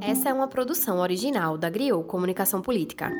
Essa 0.00 0.28
é 0.28 0.32
uma 0.32 0.48
produção 0.48 0.98
original 0.98 1.58
da 1.58 1.68
Griot 1.68 2.06
Comunicação 2.06 2.62
Política. 2.62 3.12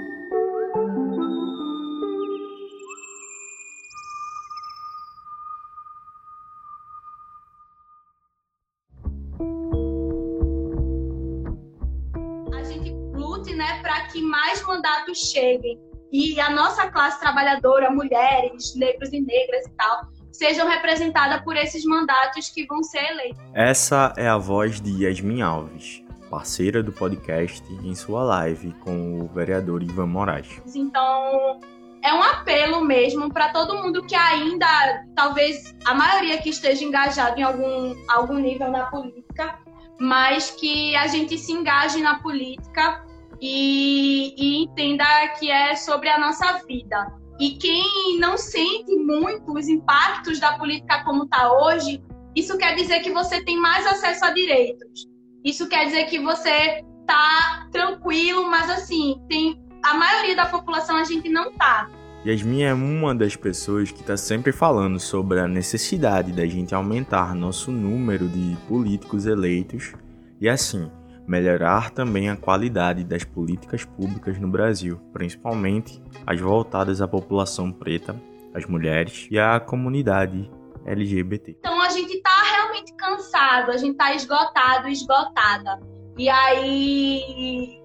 A 12.54 12.62
gente 12.62 12.90
lute 13.14 13.54
né, 13.54 13.80
para 13.82 14.06
que 14.08 14.22
mais 14.22 14.62
mandatos 14.62 15.18
cheguem 15.18 15.85
e 16.16 16.40
a 16.40 16.48
nossa 16.48 16.90
classe 16.90 17.20
trabalhadora, 17.20 17.90
mulheres, 17.90 18.74
negros 18.74 19.12
e 19.12 19.20
negras 19.20 19.66
e 19.66 19.70
tal, 19.76 20.08
sejam 20.32 20.66
representadas 20.66 21.42
por 21.42 21.56
esses 21.56 21.84
mandatos 21.84 22.48
que 22.48 22.66
vão 22.66 22.82
ser 22.82 23.04
eleitos. 23.10 23.38
Essa 23.52 24.14
é 24.16 24.26
a 24.26 24.38
voz 24.38 24.80
de 24.80 25.04
Yasmin 25.04 25.42
Alves, 25.42 26.02
parceira 26.30 26.82
do 26.82 26.90
podcast, 26.90 27.62
em 27.70 27.94
sua 27.94 28.24
live 28.24 28.72
com 28.80 29.20
o 29.20 29.28
vereador 29.28 29.82
Ivan 29.82 30.06
Moraes. 30.06 30.62
Então, 30.74 31.60
é 32.02 32.14
um 32.14 32.22
apelo 32.22 32.82
mesmo 32.82 33.30
para 33.30 33.50
todo 33.50 33.74
mundo 33.74 34.02
que 34.06 34.14
ainda, 34.14 34.66
talvez 35.14 35.76
a 35.84 35.92
maioria 35.92 36.38
que 36.38 36.48
esteja 36.48 36.82
engajado 36.82 37.38
em 37.38 37.42
algum, 37.42 37.94
algum 38.08 38.38
nível 38.38 38.70
na 38.70 38.86
política, 38.86 39.58
mas 40.00 40.50
que 40.50 40.96
a 40.96 41.06
gente 41.08 41.36
se 41.36 41.52
engaje 41.52 42.00
na 42.00 42.20
política 42.20 43.05
e, 43.40 44.34
e 44.36 44.64
entenda 44.64 45.04
que 45.38 45.50
é 45.50 45.74
sobre 45.76 46.08
a 46.08 46.18
nossa 46.18 46.64
vida. 46.66 47.12
E 47.38 47.50
quem 47.50 48.18
não 48.18 48.36
sente 48.36 48.96
muito 48.96 49.52
os 49.52 49.68
impactos 49.68 50.40
da 50.40 50.56
política 50.58 51.04
como 51.04 51.24
está 51.24 51.52
hoje, 51.52 52.02
isso 52.34 52.56
quer 52.56 52.74
dizer 52.74 53.00
que 53.00 53.10
você 53.10 53.42
tem 53.44 53.58
mais 53.58 53.86
acesso 53.86 54.24
a 54.24 54.30
direitos. 54.30 55.06
Isso 55.44 55.68
quer 55.68 55.86
dizer 55.86 56.04
que 56.06 56.18
você 56.18 56.82
tá 57.06 57.68
tranquilo, 57.70 58.50
mas 58.50 58.70
assim, 58.70 59.20
tem 59.28 59.60
a 59.82 59.94
maioria 59.94 60.34
da 60.34 60.46
população 60.46 60.96
a 60.96 61.04
gente 61.04 61.28
não 61.28 61.52
tá. 61.52 61.88
Yasmin 62.24 62.62
é 62.62 62.74
uma 62.74 63.14
das 63.14 63.36
pessoas 63.36 63.92
que 63.92 64.00
está 64.00 64.16
sempre 64.16 64.50
falando 64.50 64.98
sobre 64.98 65.38
a 65.38 65.46
necessidade 65.46 66.32
da 66.32 66.44
gente 66.44 66.74
aumentar 66.74 67.34
nosso 67.34 67.70
número 67.70 68.26
de 68.26 68.56
políticos 68.66 69.26
eleitos 69.26 69.92
e 70.40 70.48
assim 70.48 70.90
melhorar 71.26 71.90
também 71.90 72.30
a 72.30 72.36
qualidade 72.36 73.04
das 73.04 73.24
políticas 73.24 73.84
públicas 73.84 74.38
no 74.38 74.48
Brasil, 74.48 75.00
principalmente 75.12 76.02
as 76.26 76.40
voltadas 76.40 77.00
à 77.00 77.08
população 77.08 77.72
preta, 77.72 78.14
às 78.54 78.64
mulheres 78.66 79.26
e 79.30 79.38
à 79.38 79.58
comunidade 79.58 80.50
LGBT. 80.86 81.56
Então 81.58 81.80
a 81.80 81.90
gente 81.90 82.20
tá 82.22 82.42
realmente 82.42 82.94
cansado, 82.94 83.70
a 83.72 83.76
gente 83.76 83.96
tá 83.96 84.14
esgotado, 84.14 84.88
esgotada. 84.88 85.80
E 86.16 86.28
aí 86.28 87.80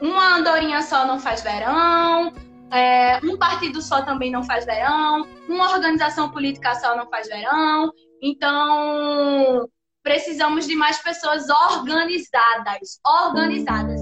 uma 0.00 0.36
andorinha 0.36 0.82
só 0.82 1.06
não 1.06 1.18
faz 1.18 1.42
verão, 1.42 2.32
é, 2.70 3.18
um 3.24 3.36
partido 3.36 3.80
só 3.80 4.02
também 4.02 4.30
não 4.30 4.42
faz 4.42 4.64
verão, 4.64 5.26
uma 5.48 5.72
organização 5.72 6.30
política 6.30 6.74
só 6.76 6.96
não 6.96 7.08
faz 7.08 7.28
verão. 7.28 7.92
Então, 8.22 9.68
precisamos 10.06 10.68
de 10.68 10.76
mais 10.76 11.02
pessoas 11.02 11.46
organizadas, 11.50 13.00
organizadas. 13.04 14.00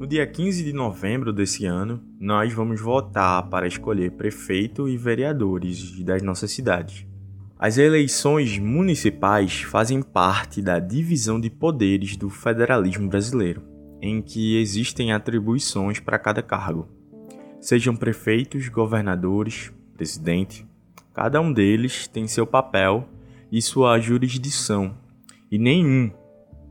No 0.00 0.08
dia 0.08 0.26
15 0.26 0.64
de 0.64 0.72
novembro 0.72 1.32
desse 1.32 1.64
ano, 1.64 2.02
nós 2.18 2.52
vamos 2.52 2.80
votar 2.80 3.48
para 3.48 3.68
escolher 3.68 4.10
prefeito 4.16 4.88
e 4.88 4.96
vereadores 4.96 6.02
das 6.02 6.20
nossas 6.20 6.50
cidades. 6.50 7.06
As 7.56 7.78
eleições 7.78 8.58
municipais 8.58 9.60
fazem 9.62 10.02
parte 10.02 10.60
da 10.60 10.80
divisão 10.80 11.40
de 11.40 11.48
poderes 11.48 12.16
do 12.16 12.28
federalismo 12.28 13.08
brasileiro, 13.08 13.69
em 14.00 14.22
que 14.22 14.56
existem 14.56 15.12
atribuições 15.12 16.00
para 16.00 16.18
cada 16.18 16.42
cargo. 16.42 16.88
Sejam 17.60 17.94
prefeitos, 17.94 18.68
governadores, 18.68 19.72
presidente, 19.94 20.66
cada 21.12 21.40
um 21.40 21.52
deles 21.52 22.08
tem 22.08 22.26
seu 22.26 22.46
papel 22.46 23.08
e 23.52 23.60
sua 23.60 23.98
jurisdição, 23.98 24.96
e 25.50 25.58
nenhum, 25.58 26.10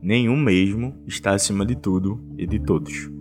nenhum 0.02 0.36
mesmo, 0.36 0.96
está 1.06 1.32
acima 1.32 1.64
de 1.64 1.76
tudo 1.76 2.20
e 2.36 2.46
de 2.46 2.58
todos. 2.58 3.19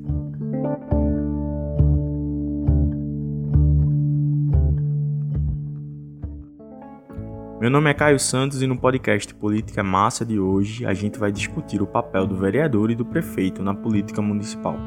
Meu 7.59 7.70
nome 7.70 7.90
é 7.90 7.94
Caio 7.94 8.18
Santos 8.18 8.62
e 8.62 8.68
no 8.68 8.78
podcast 8.78 9.36
Política 9.36 9.84
Massa 9.84 10.25
de 10.25 10.40
hoje 10.40 10.86
a 10.86 10.94
gente 10.94 11.20
vai 11.20 11.30
discutir 11.30 11.81
o 11.81 11.86
papel 11.86 12.25
do 12.25 12.38
vereador 12.38 12.90
e 12.90 12.96
do 12.96 13.03
prefeito 13.03 13.62
na 13.62 13.74
política 13.74 14.22
municipal. 14.22 14.78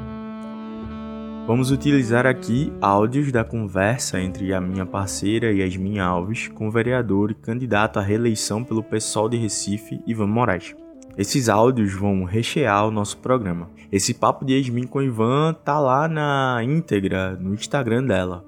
Vamos 1.47 1.71
utilizar 1.71 2.27
aqui 2.27 2.73
áudios 2.81 3.31
da 3.31 3.45
conversa 3.45 4.19
entre 4.19 4.55
a 4.55 4.61
minha 4.61 4.87
parceira 4.87 5.53
Yasmin 5.53 5.99
Alves 5.99 6.49
com 6.49 6.67
o 6.67 6.71
vereador 6.71 7.33
e 7.33 7.35
candidato 7.35 7.99
à 7.99 8.03
reeleição 8.03 8.65
pelo 8.65 8.83
PSOL 8.83 9.29
de 9.29 9.37
Recife, 9.37 10.01
Ivan 10.07 10.29
Moraes. 10.29 10.75
Esses 11.19 11.51
áudios 11.51 11.93
vão 11.93 12.25
rechear 12.25 12.89
o 12.89 12.91
nosso 12.91 13.19
programa. 13.19 13.69
Esse 13.93 14.15
papo 14.15 14.47
de 14.47 14.57
Yasmin 14.57 14.87
com 14.87 15.03
Ivan 15.03 15.53
tá 15.53 15.79
lá 15.79 16.09
na 16.09 16.63
íntegra 16.65 17.37
no 17.37 17.53
Instagram 17.53 18.05
dela. 18.05 18.43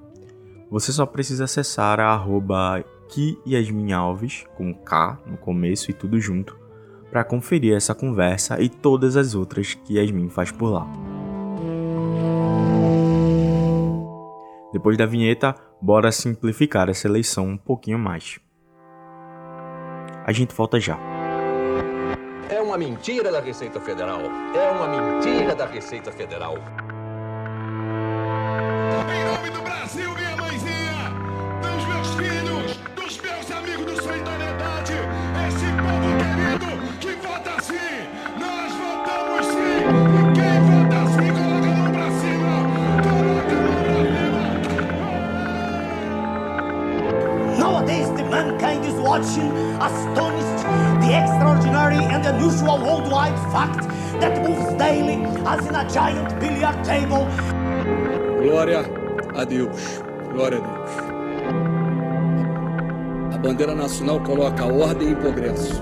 Você 0.71 0.91
só 0.91 1.05
precisa 1.05 1.43
acessar 1.43 1.99
a 1.99 2.07
arroba 2.07 2.83
que 3.09 3.39
Yasmin 3.47 3.93
Alves, 3.93 4.45
com 4.55 4.73
K 4.73 5.19
no 5.25 5.37
começo 5.37 5.91
e 5.91 5.93
tudo 5.93 6.19
junto, 6.19 6.57
para 7.09 7.23
conferir 7.23 7.75
essa 7.75 7.95
conversa 7.95 8.59
e 8.61 8.67
todas 8.67 9.15
as 9.15 9.35
outras 9.35 9.73
que 9.73 9.97
Yasmin 9.97 10.29
faz 10.29 10.51
por 10.51 10.69
lá. 10.69 10.87
Depois 14.73 14.97
da 14.97 15.05
vinheta, 15.05 15.55
bora 15.81 16.11
simplificar 16.11 16.89
essa 16.89 17.07
eleição 17.07 17.47
um 17.47 17.57
pouquinho 17.57 17.97
mais. 17.97 18.39
A 20.25 20.31
gente 20.31 20.53
volta 20.53 20.79
já. 20.79 20.97
É 22.49 22.59
uma 22.61 22.77
mentira 22.77 23.31
da 23.31 23.39
Receita 23.39 23.79
Federal. 23.79 24.19
É 24.53 24.71
uma 24.71 24.87
mentira 24.87 25.55
da 25.55 25.65
Receita 25.65 26.11
Federal. 26.11 26.55
Daily 55.55 55.59
as 55.59 55.67
in 55.67 55.75
a 55.75 55.89
giant 55.89 56.39
billiard 56.39 56.83
table. 56.83 57.25
Glória 58.41 58.85
a 59.35 59.43
Deus. 59.43 60.01
Glória 60.33 60.57
a 60.57 60.61
Deus. 60.61 60.89
A 63.33 63.37
bandeira 63.37 63.75
nacional 63.75 64.19
coloca 64.21 64.65
ordem 64.65 65.11
e 65.11 65.15
progresso. 65.15 65.81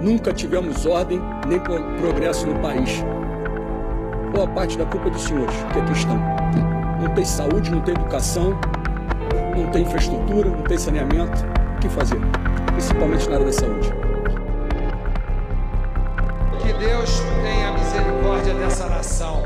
Nunca 0.00 0.32
tivemos 0.32 0.84
ordem 0.86 1.20
nem 1.46 1.58
pro- 1.60 1.82
progresso 2.00 2.46
no 2.46 2.58
país. 2.60 3.04
Boa 4.32 4.46
parte 4.48 4.78
da 4.78 4.84
culpa 4.86 5.10
dos 5.10 5.22
senhores 5.22 5.54
que 5.72 5.78
aqui 5.78 5.92
estão. 5.92 6.16
Não 7.00 7.08
tem 7.14 7.24
saúde, 7.24 7.70
não 7.70 7.80
tem 7.80 7.94
educação, 7.94 8.58
não 9.56 9.66
tem 9.70 9.82
infraestrutura, 9.82 10.48
não 10.48 10.62
tem 10.62 10.78
saneamento. 10.78 11.44
O 11.76 11.80
que 11.80 11.88
fazer? 11.88 12.18
Principalmente 12.72 13.28
na 13.28 13.34
área 13.34 13.46
da 13.46 13.52
saúde. 13.52 13.92
Dessa 18.62 18.88
nação. 18.88 19.42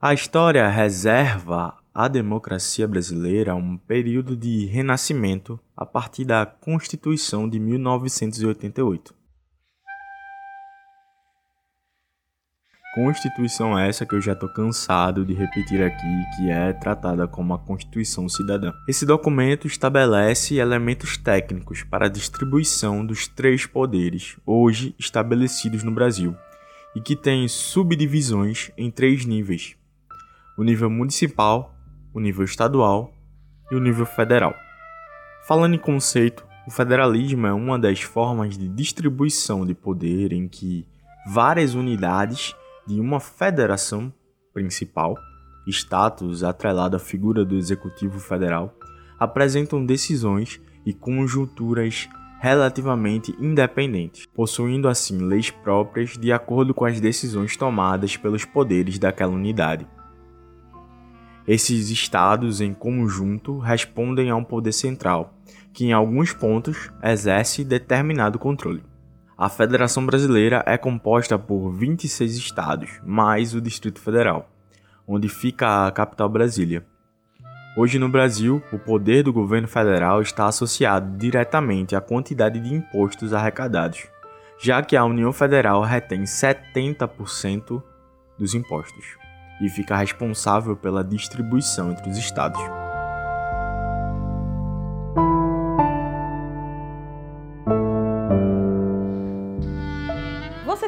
A 0.00 0.14
história 0.14 0.66
reserva 0.68 1.76
à 1.92 2.08
democracia 2.08 2.88
brasileira 2.88 3.54
um 3.54 3.76
período 3.76 4.34
de 4.34 4.64
renascimento 4.64 5.60
a 5.76 5.84
partir 5.84 6.24
da 6.24 6.46
Constituição 6.46 7.46
de 7.46 7.60
1988. 7.60 9.23
Constituição 12.94 13.76
essa 13.76 14.06
que 14.06 14.14
eu 14.14 14.20
já 14.20 14.36
tô 14.36 14.48
cansado 14.48 15.24
de 15.24 15.34
repetir 15.34 15.82
aqui, 15.82 16.06
que 16.36 16.48
é 16.48 16.72
tratada 16.72 17.26
como 17.26 17.52
a 17.52 17.58
Constituição 17.58 18.28
Cidadã. 18.28 18.72
Esse 18.86 19.04
documento 19.04 19.66
estabelece 19.66 20.54
elementos 20.58 21.16
técnicos 21.16 21.82
para 21.82 22.06
a 22.06 22.08
distribuição 22.08 23.04
dos 23.04 23.26
três 23.26 23.66
poderes 23.66 24.36
hoje 24.46 24.94
estabelecidos 24.96 25.82
no 25.82 25.90
Brasil 25.90 26.36
e 26.94 27.00
que 27.00 27.16
tem 27.16 27.48
subdivisões 27.48 28.70
em 28.76 28.92
três 28.92 29.24
níveis: 29.24 29.74
o 30.56 30.62
nível 30.62 30.88
municipal, 30.88 31.74
o 32.12 32.20
nível 32.20 32.44
estadual 32.44 33.12
e 33.72 33.74
o 33.74 33.80
nível 33.80 34.06
federal. 34.06 34.54
Falando 35.48 35.74
em 35.74 35.80
conceito, 35.80 36.46
o 36.64 36.70
federalismo 36.70 37.44
é 37.44 37.52
uma 37.52 37.76
das 37.76 38.02
formas 38.02 38.56
de 38.56 38.68
distribuição 38.68 39.66
de 39.66 39.74
poder 39.74 40.32
em 40.32 40.46
que 40.46 40.86
várias 41.26 41.74
unidades 41.74 42.54
de 42.86 43.00
uma 43.00 43.20
federação 43.20 44.12
principal, 44.52 45.16
status 45.66 46.44
atrelado 46.44 46.96
à 46.96 46.98
figura 46.98 47.44
do 47.44 47.56
Executivo 47.56 48.18
Federal, 48.18 48.74
apresentam 49.18 49.84
decisões 49.84 50.60
e 50.84 50.92
conjunturas 50.92 52.08
relativamente 52.40 53.34
independentes, 53.40 54.26
possuindo 54.26 54.86
assim 54.86 55.18
leis 55.18 55.50
próprias 55.50 56.18
de 56.18 56.30
acordo 56.30 56.74
com 56.74 56.84
as 56.84 57.00
decisões 57.00 57.56
tomadas 57.56 58.16
pelos 58.18 58.44
poderes 58.44 58.98
daquela 58.98 59.32
unidade. 59.32 59.86
Esses 61.46 61.90
estados 61.90 62.60
em 62.60 62.74
conjunto 62.74 63.58
respondem 63.58 64.30
a 64.30 64.36
um 64.36 64.44
poder 64.44 64.72
central, 64.72 65.34
que 65.72 65.86
em 65.86 65.92
alguns 65.92 66.32
pontos 66.32 66.90
exerce 67.02 67.64
determinado 67.64 68.38
controle. 68.38 68.82
A 69.44 69.48
Federação 69.50 70.06
Brasileira 70.06 70.64
é 70.66 70.78
composta 70.78 71.38
por 71.38 71.70
26 71.70 72.34
estados, 72.34 72.98
mais 73.04 73.54
o 73.54 73.60
Distrito 73.60 74.00
Federal, 74.00 74.48
onde 75.06 75.28
fica 75.28 75.86
a 75.86 75.90
capital 75.90 76.30
Brasília. 76.30 76.82
Hoje 77.76 77.98
no 77.98 78.08
Brasil, 78.08 78.62
o 78.72 78.78
poder 78.78 79.22
do 79.22 79.34
governo 79.34 79.68
federal 79.68 80.22
está 80.22 80.46
associado 80.46 81.18
diretamente 81.18 81.94
à 81.94 82.00
quantidade 82.00 82.58
de 82.58 82.72
impostos 82.72 83.34
arrecadados, 83.34 84.06
já 84.58 84.82
que 84.82 84.96
a 84.96 85.04
União 85.04 85.30
Federal 85.30 85.82
retém 85.82 86.22
70% 86.22 87.82
dos 88.38 88.54
impostos 88.54 89.04
e 89.60 89.68
fica 89.68 89.94
responsável 89.94 90.74
pela 90.74 91.04
distribuição 91.04 91.92
entre 91.92 92.08
os 92.08 92.16
estados. 92.16 92.62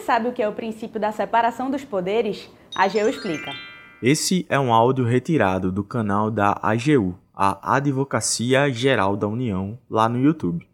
Sabe 0.06 0.28
o 0.28 0.32
que 0.32 0.40
é 0.40 0.48
o 0.48 0.52
princípio 0.52 1.00
da 1.00 1.10
separação 1.10 1.68
dos 1.68 1.84
poderes? 1.84 2.48
A 2.76 2.84
AGU 2.84 3.08
explica. 3.08 3.52
Esse 4.00 4.46
é 4.48 4.58
um 4.58 4.72
áudio 4.72 5.04
retirado 5.04 5.72
do 5.72 5.82
canal 5.82 6.30
da 6.30 6.56
AGU, 6.62 7.18
a 7.34 7.74
Advocacia 7.74 8.70
Geral 8.70 9.16
da 9.16 9.26
União, 9.26 9.76
lá 9.90 10.08
no 10.08 10.20
YouTube. 10.20 10.64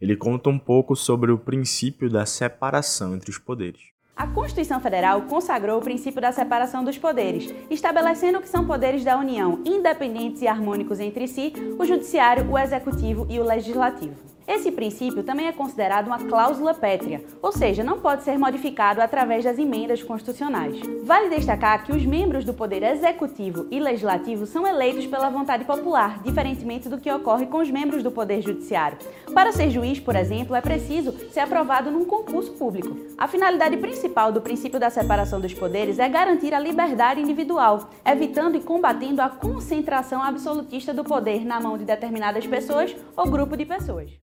Ele 0.00 0.16
conta 0.16 0.50
um 0.50 0.58
pouco 0.58 0.96
sobre 0.96 1.30
o 1.30 1.38
princípio 1.38 2.10
da 2.10 2.26
separação 2.26 3.14
entre 3.14 3.30
os 3.30 3.38
poderes. 3.38 3.80
A 4.16 4.26
Constituição 4.26 4.80
Federal 4.80 5.22
consagrou 5.22 5.78
o 5.78 5.82
princípio 5.82 6.20
da 6.20 6.32
separação 6.32 6.82
dos 6.82 6.98
poderes, 6.98 7.54
estabelecendo 7.70 8.40
que 8.40 8.48
são 8.48 8.66
poderes 8.66 9.04
da 9.04 9.16
União, 9.16 9.62
independentes 9.64 10.42
e 10.42 10.48
harmônicos 10.48 10.98
entre 10.98 11.28
si, 11.28 11.52
o 11.78 11.84
Judiciário, 11.84 12.50
o 12.50 12.58
Executivo 12.58 13.24
e 13.30 13.38
o 13.38 13.44
Legislativo. 13.44 14.37
Esse 14.48 14.72
princípio 14.72 15.22
também 15.22 15.46
é 15.46 15.52
considerado 15.52 16.06
uma 16.06 16.20
cláusula 16.20 16.72
pétrea, 16.72 17.22
ou 17.42 17.52
seja, 17.52 17.84
não 17.84 18.00
pode 18.00 18.22
ser 18.22 18.38
modificado 18.38 19.02
através 19.02 19.44
das 19.44 19.58
emendas 19.58 20.02
constitucionais. 20.02 20.80
Vale 21.04 21.28
destacar 21.28 21.84
que 21.84 21.92
os 21.92 22.02
membros 22.06 22.46
do 22.46 22.54
Poder 22.54 22.82
Executivo 22.82 23.66
e 23.70 23.78
Legislativo 23.78 24.46
são 24.46 24.66
eleitos 24.66 25.06
pela 25.06 25.28
vontade 25.28 25.66
popular, 25.66 26.22
diferentemente 26.22 26.88
do 26.88 26.96
que 26.96 27.12
ocorre 27.12 27.44
com 27.44 27.58
os 27.58 27.70
membros 27.70 28.02
do 28.02 28.10
Poder 28.10 28.40
Judiciário. 28.40 28.96
Para 29.34 29.52
ser 29.52 29.68
juiz, 29.68 30.00
por 30.00 30.16
exemplo, 30.16 30.56
é 30.56 30.62
preciso 30.62 31.12
ser 31.30 31.40
aprovado 31.40 31.90
num 31.90 32.06
concurso 32.06 32.52
público. 32.52 32.96
A 33.18 33.28
finalidade 33.28 33.76
principal 33.76 34.32
do 34.32 34.40
princípio 34.40 34.80
da 34.80 34.88
separação 34.88 35.42
dos 35.42 35.52
poderes 35.52 35.98
é 35.98 36.08
garantir 36.08 36.54
a 36.54 36.58
liberdade 36.58 37.20
individual, 37.20 37.90
evitando 38.02 38.56
e 38.56 38.60
combatendo 38.60 39.20
a 39.20 39.28
concentração 39.28 40.22
absolutista 40.22 40.94
do 40.94 41.04
poder 41.04 41.44
na 41.44 41.60
mão 41.60 41.76
de 41.76 41.84
determinadas 41.84 42.46
pessoas 42.46 42.96
ou 43.14 43.30
grupo 43.30 43.54
de 43.54 43.66
pessoas. 43.66 44.18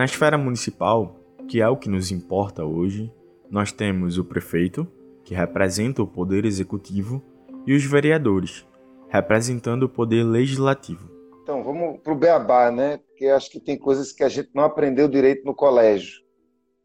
Na 0.00 0.06
esfera 0.06 0.38
municipal, 0.38 1.14
que 1.46 1.60
é 1.60 1.68
o 1.68 1.76
que 1.76 1.86
nos 1.86 2.10
importa 2.10 2.64
hoje, 2.64 3.12
nós 3.50 3.70
temos 3.70 4.16
o 4.16 4.24
prefeito, 4.24 4.88
que 5.22 5.34
representa 5.34 6.02
o 6.02 6.06
poder 6.06 6.46
executivo, 6.46 7.22
e 7.66 7.74
os 7.74 7.84
vereadores, 7.84 8.66
representando 9.10 9.82
o 9.82 9.88
poder 9.90 10.24
legislativo. 10.24 11.06
Então, 11.42 11.62
vamos 11.62 12.00
para 12.00 12.14
o 12.14 12.16
beabá, 12.16 12.70
né? 12.70 12.96
Porque 12.96 13.26
acho 13.26 13.50
que 13.50 13.60
tem 13.60 13.76
coisas 13.76 14.10
que 14.10 14.24
a 14.24 14.28
gente 14.30 14.48
não 14.54 14.64
aprendeu 14.64 15.06
direito 15.06 15.44
no 15.44 15.54
colégio. 15.54 16.22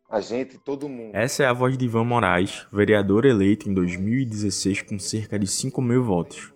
A 0.09 0.19
gente, 0.19 0.57
todo 0.57 0.89
mundo. 0.89 1.15
Essa 1.15 1.43
é 1.43 1.45
a 1.45 1.53
voz 1.53 1.77
de 1.77 1.85
Ivan 1.85 2.03
Moraes, 2.03 2.67
vereador 2.69 3.23
eleito 3.23 3.69
em 3.69 3.73
2016 3.73 4.81
com 4.81 4.99
cerca 4.99 5.39
de 5.39 5.47
5 5.47 5.81
mil 5.81 6.03
votos. 6.03 6.53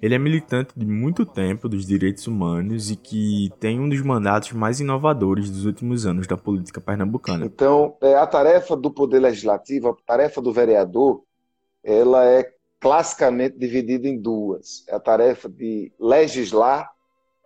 Ele 0.00 0.14
é 0.14 0.18
militante 0.18 0.72
de 0.76 0.84
muito 0.84 1.24
tempo 1.24 1.68
dos 1.68 1.86
direitos 1.86 2.26
humanos 2.26 2.90
e 2.90 2.96
que 2.96 3.50
tem 3.58 3.80
um 3.80 3.88
dos 3.88 4.02
mandatos 4.02 4.52
mais 4.52 4.80
inovadores 4.80 5.50
dos 5.50 5.64
últimos 5.64 6.06
anos 6.06 6.26
da 6.26 6.36
política 6.36 6.80
pernambucana. 6.80 7.46
Então, 7.46 7.96
é, 8.00 8.14
a 8.14 8.26
tarefa 8.26 8.76
do 8.76 8.90
Poder 8.90 9.20
Legislativo, 9.20 9.88
a 9.88 9.96
tarefa 10.06 10.40
do 10.40 10.52
vereador, 10.52 11.22
ela 11.82 12.24
é 12.24 12.52
classicamente 12.80 13.58
dividida 13.58 14.06
em 14.06 14.20
duas. 14.20 14.84
É 14.88 14.94
a 14.94 15.00
tarefa 15.00 15.48
de 15.48 15.92
legislar, 15.98 16.90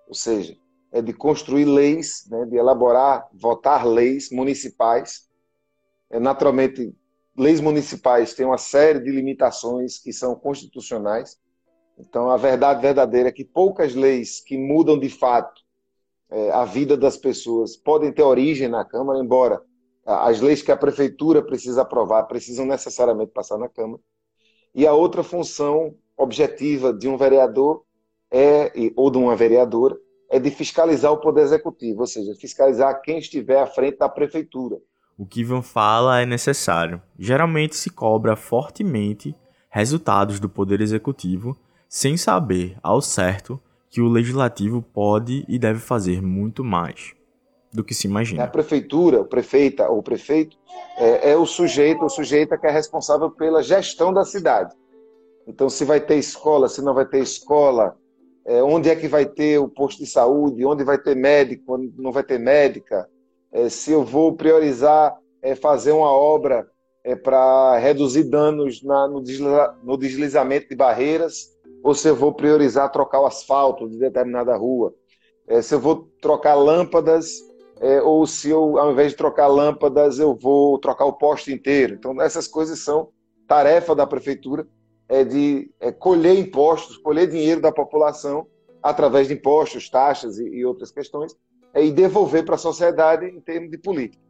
ou 0.09 0.15
seja, 0.15 0.57
é 0.93 1.01
de 1.01 1.13
construir 1.13 1.65
leis, 1.65 2.27
né, 2.29 2.45
de 2.47 2.57
elaborar, 2.57 3.29
votar 3.33 3.87
leis 3.87 4.31
municipais. 4.31 5.29
É, 6.11 6.19
naturalmente, 6.19 6.93
leis 7.37 7.61
municipais 7.61 8.35
têm 8.35 8.45
uma 8.45 8.59
série 8.59 8.99
de 8.99 9.11
limitações 9.11 9.99
que 9.99 10.13
são 10.13 10.35
constitucionais 10.35 11.39
então, 12.01 12.31
a 12.31 12.37
verdade 12.37 12.81
verdadeira 12.81 13.29
é 13.29 13.33
que 13.33 13.45
poucas 13.45 13.95
leis 13.95 14.41
que 14.41 14.57
mudam 14.57 14.99
de 14.99 15.09
fato 15.09 15.61
é, 16.31 16.51
a 16.51 16.65
vida 16.65 16.97
das 16.97 17.17
pessoas 17.17 17.77
podem 17.77 18.13
ter 18.13 18.23
origem 18.23 18.69
na 18.69 18.85
Câmara, 18.85 19.19
embora 19.19 19.61
as 20.05 20.41
leis 20.41 20.63
que 20.63 20.73
a 20.73 20.77
Prefeitura 20.77 21.43
precisa 21.43 21.83
aprovar 21.83 22.25
precisam 22.25 22.65
necessariamente 22.65 23.33
passar 23.33 23.59
na 23.59 23.69
Câmara. 23.69 24.01
E 24.75 24.87
a 24.87 24.93
outra 24.93 25.23
função 25.23 25.95
objetiva 26.17 26.93
de 26.93 27.09
um 27.09 27.17
vereador 27.17 27.83
é, 28.31 28.73
ou 28.97 29.11
de 29.11 29.19
uma 29.19 29.35
vereadora 29.35 29.97
é 30.31 30.39
de 30.39 30.51
fiscalizar 30.51 31.13
o 31.13 31.21
Poder 31.21 31.43
Executivo, 31.43 32.01
ou 32.01 32.07
seja, 32.07 32.35
fiscalizar 32.37 33.01
quem 33.03 33.19
estiver 33.19 33.61
à 33.61 33.67
frente 33.67 33.99
da 33.99 34.09
Prefeitura. 34.09 34.79
O 35.19 35.27
que 35.27 35.41
Ivan 35.41 35.61
fala 35.61 36.21
é 36.21 36.27
necessário. 36.27 37.03
Geralmente 37.19 37.77
se 37.77 37.91
cobra 37.91 38.37
fortemente 38.37 39.35
resultados 39.69 40.39
do 40.39 40.49
Poder 40.49 40.81
Executivo 40.81 41.57
sem 41.91 42.17
saber 42.17 42.79
ao 42.85 43.03
certo 43.03 43.61
que 43.91 44.01
o 44.01 44.09
legislativo 44.09 44.81
pode 44.81 45.45
e 45.49 45.59
deve 45.59 45.81
fazer 45.81 46.23
muito 46.23 46.63
mais 46.63 47.15
do 47.73 47.83
que 47.83 47.93
se 47.93 48.07
imagina. 48.07 48.45
A 48.45 48.47
prefeitura, 48.47 49.21
o 49.21 49.25
prefeita 49.25 49.89
ou 49.89 49.99
o 49.99 50.03
prefeito 50.03 50.57
é, 50.97 51.33
é 51.33 51.37
o 51.37 51.45
sujeito, 51.45 52.05
o 52.05 52.09
sujeita 52.09 52.57
que 52.57 52.69
é 52.69 52.71
responsável 52.71 53.29
pela 53.29 53.61
gestão 53.61 54.13
da 54.13 54.25
cidade. 54.25 54.73
Então, 55.49 55.69
se 55.69 55.85
vai 55.85 56.01
ter 56.01 56.15
escola, 56.15 56.69
se 56.69 56.81
não 56.81 56.95
vai 56.95 57.05
ter 57.05 57.19
escola, 57.19 57.97
é, 58.47 58.63
onde 58.63 58.89
é 58.89 58.95
que 58.95 59.09
vai 59.09 59.27
ter 59.27 59.59
o 59.59 59.69
posto 59.69 59.99
de 59.99 60.09
saúde, 60.09 60.65
onde 60.65 60.85
vai 60.85 60.97
ter 60.97 61.17
médico, 61.17 61.75
onde 61.75 61.93
não 61.99 62.13
vai 62.13 62.23
ter 62.23 62.39
médica, 62.39 63.09
é, 63.51 63.69
se 63.69 63.91
eu 63.91 64.05
vou 64.05 64.37
priorizar 64.37 65.17
é, 65.43 65.57
fazer 65.57 65.91
uma 65.91 66.13
obra 66.13 66.69
é, 67.03 67.17
para 67.17 67.79
reduzir 67.79 68.25
danos 68.25 68.81
na, 68.81 69.09
no, 69.09 69.21
no 69.83 69.97
deslizamento 69.97 70.69
de 70.69 70.77
barreiras, 70.77 71.59
ou 71.83 71.95
se 71.95 72.09
eu 72.09 72.17
vou 72.17 72.33
priorizar 72.33 72.91
trocar 72.91 73.21
o 73.21 73.27
asfalto 73.27 73.89
de 73.89 73.99
determinada 73.99 74.57
rua, 74.57 74.95
é, 75.47 75.63
se 75.63 75.75
eu 75.75 75.81
vou 75.81 76.09
trocar 76.21 76.55
lâmpadas, 76.55 77.31
é, 77.81 78.01
ou 78.03 78.27
se 78.27 78.51
eu, 78.51 78.79
ao 78.79 78.93
invés 78.93 79.13
de 79.13 79.17
trocar 79.17 79.47
lâmpadas, 79.47 80.19
eu 80.19 80.35
vou 80.35 80.79
trocar 80.79 81.07
o 81.07 81.15
poste 81.15 81.53
inteiro. 81.53 81.95
Então, 81.95 82.21
essas 82.21 82.47
coisas 82.47 82.79
são 82.81 83.09
tarefa 83.49 83.95
da 83.95 84.07
prefeitura, 84.07 84.67
é 85.09 85.25
de 85.25 85.71
é, 85.81 85.91
colher 85.91 86.39
impostos, 86.39 86.97
colher 86.99 87.27
dinheiro 87.27 87.61
da 87.61 87.73
população 87.73 88.47
através 88.83 89.29
de 89.29 89.35
impostos, 89.35 89.91
taxas 89.91 90.39
e, 90.39 90.45
e 90.45 90.65
outras 90.65 90.91
questões, 90.91 91.35
é, 91.75 91.85
e 91.85 91.91
devolver 91.91 92.45
para 92.45 92.55
a 92.55 92.59
sociedade 92.59 93.27
em 93.27 93.41
termos 93.41 93.71
de 93.71 93.79
política. 93.79 94.23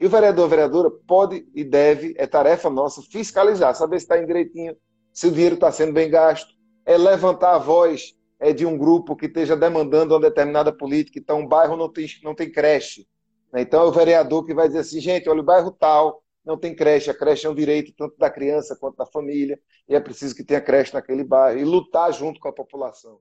E 0.00 0.06
o 0.06 0.08
vereador, 0.08 0.46
a 0.46 0.48
vereadora, 0.48 0.90
pode 1.06 1.46
e 1.54 1.62
deve, 1.62 2.14
é 2.16 2.26
tarefa 2.26 2.70
nossa, 2.70 3.02
fiscalizar, 3.02 3.74
saber 3.74 3.98
se 4.00 4.04
está 4.04 4.18
em 4.18 4.26
direitinho, 4.26 4.76
se 5.12 5.26
o 5.26 5.30
dinheiro 5.30 5.56
está 5.56 5.70
sendo 5.70 5.92
bem 5.92 6.10
gasto, 6.10 6.52
é 6.84 6.96
levantar 6.96 7.54
a 7.54 7.58
voz 7.58 8.14
é 8.38 8.52
de 8.52 8.66
um 8.66 8.76
grupo 8.76 9.14
que 9.14 9.26
esteja 9.26 9.56
demandando 9.56 10.14
uma 10.14 10.20
determinada 10.20 10.72
política, 10.72 11.18
então 11.18 11.40
um 11.40 11.46
bairro 11.46 11.76
não 11.76 11.88
tem, 11.88 12.06
não 12.24 12.34
tem 12.34 12.50
creche. 12.50 13.06
Né? 13.52 13.62
Então 13.62 13.82
é 13.82 13.86
o 13.86 13.92
vereador 13.92 14.44
que 14.44 14.52
vai 14.52 14.66
dizer 14.66 14.80
assim, 14.80 15.00
gente, 15.00 15.28
olha, 15.28 15.40
o 15.40 15.44
bairro 15.44 15.70
tal 15.70 16.22
não 16.44 16.58
tem 16.58 16.74
creche, 16.74 17.08
a 17.08 17.14
creche 17.14 17.46
é 17.46 17.50
um 17.50 17.54
direito 17.54 17.92
tanto 17.96 18.16
da 18.18 18.28
criança 18.28 18.76
quanto 18.76 18.96
da 18.96 19.06
família, 19.06 19.60
e 19.88 19.94
é 19.94 20.00
preciso 20.00 20.34
que 20.34 20.42
tenha 20.42 20.60
creche 20.60 20.92
naquele 20.92 21.22
bairro, 21.22 21.60
e 21.60 21.64
lutar 21.64 22.12
junto 22.12 22.40
com 22.40 22.48
a 22.48 22.52
população. 22.52 23.20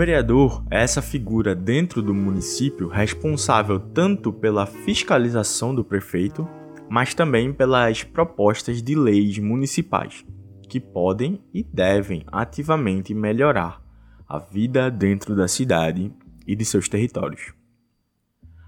Vereador 0.00 0.64
é 0.70 0.82
essa 0.82 1.02
figura 1.02 1.54
dentro 1.54 2.00
do 2.00 2.14
município 2.14 2.88
responsável 2.88 3.78
tanto 3.78 4.32
pela 4.32 4.64
fiscalização 4.64 5.74
do 5.74 5.84
prefeito, 5.84 6.48
mas 6.88 7.12
também 7.12 7.52
pelas 7.52 8.02
propostas 8.02 8.82
de 8.82 8.94
leis 8.94 9.38
municipais, 9.38 10.24
que 10.70 10.80
podem 10.80 11.38
e 11.52 11.62
devem 11.62 12.24
ativamente 12.32 13.12
melhorar 13.12 13.82
a 14.26 14.38
vida 14.38 14.90
dentro 14.90 15.36
da 15.36 15.46
cidade 15.46 16.10
e 16.46 16.56
de 16.56 16.64
seus 16.64 16.88
territórios. 16.88 17.52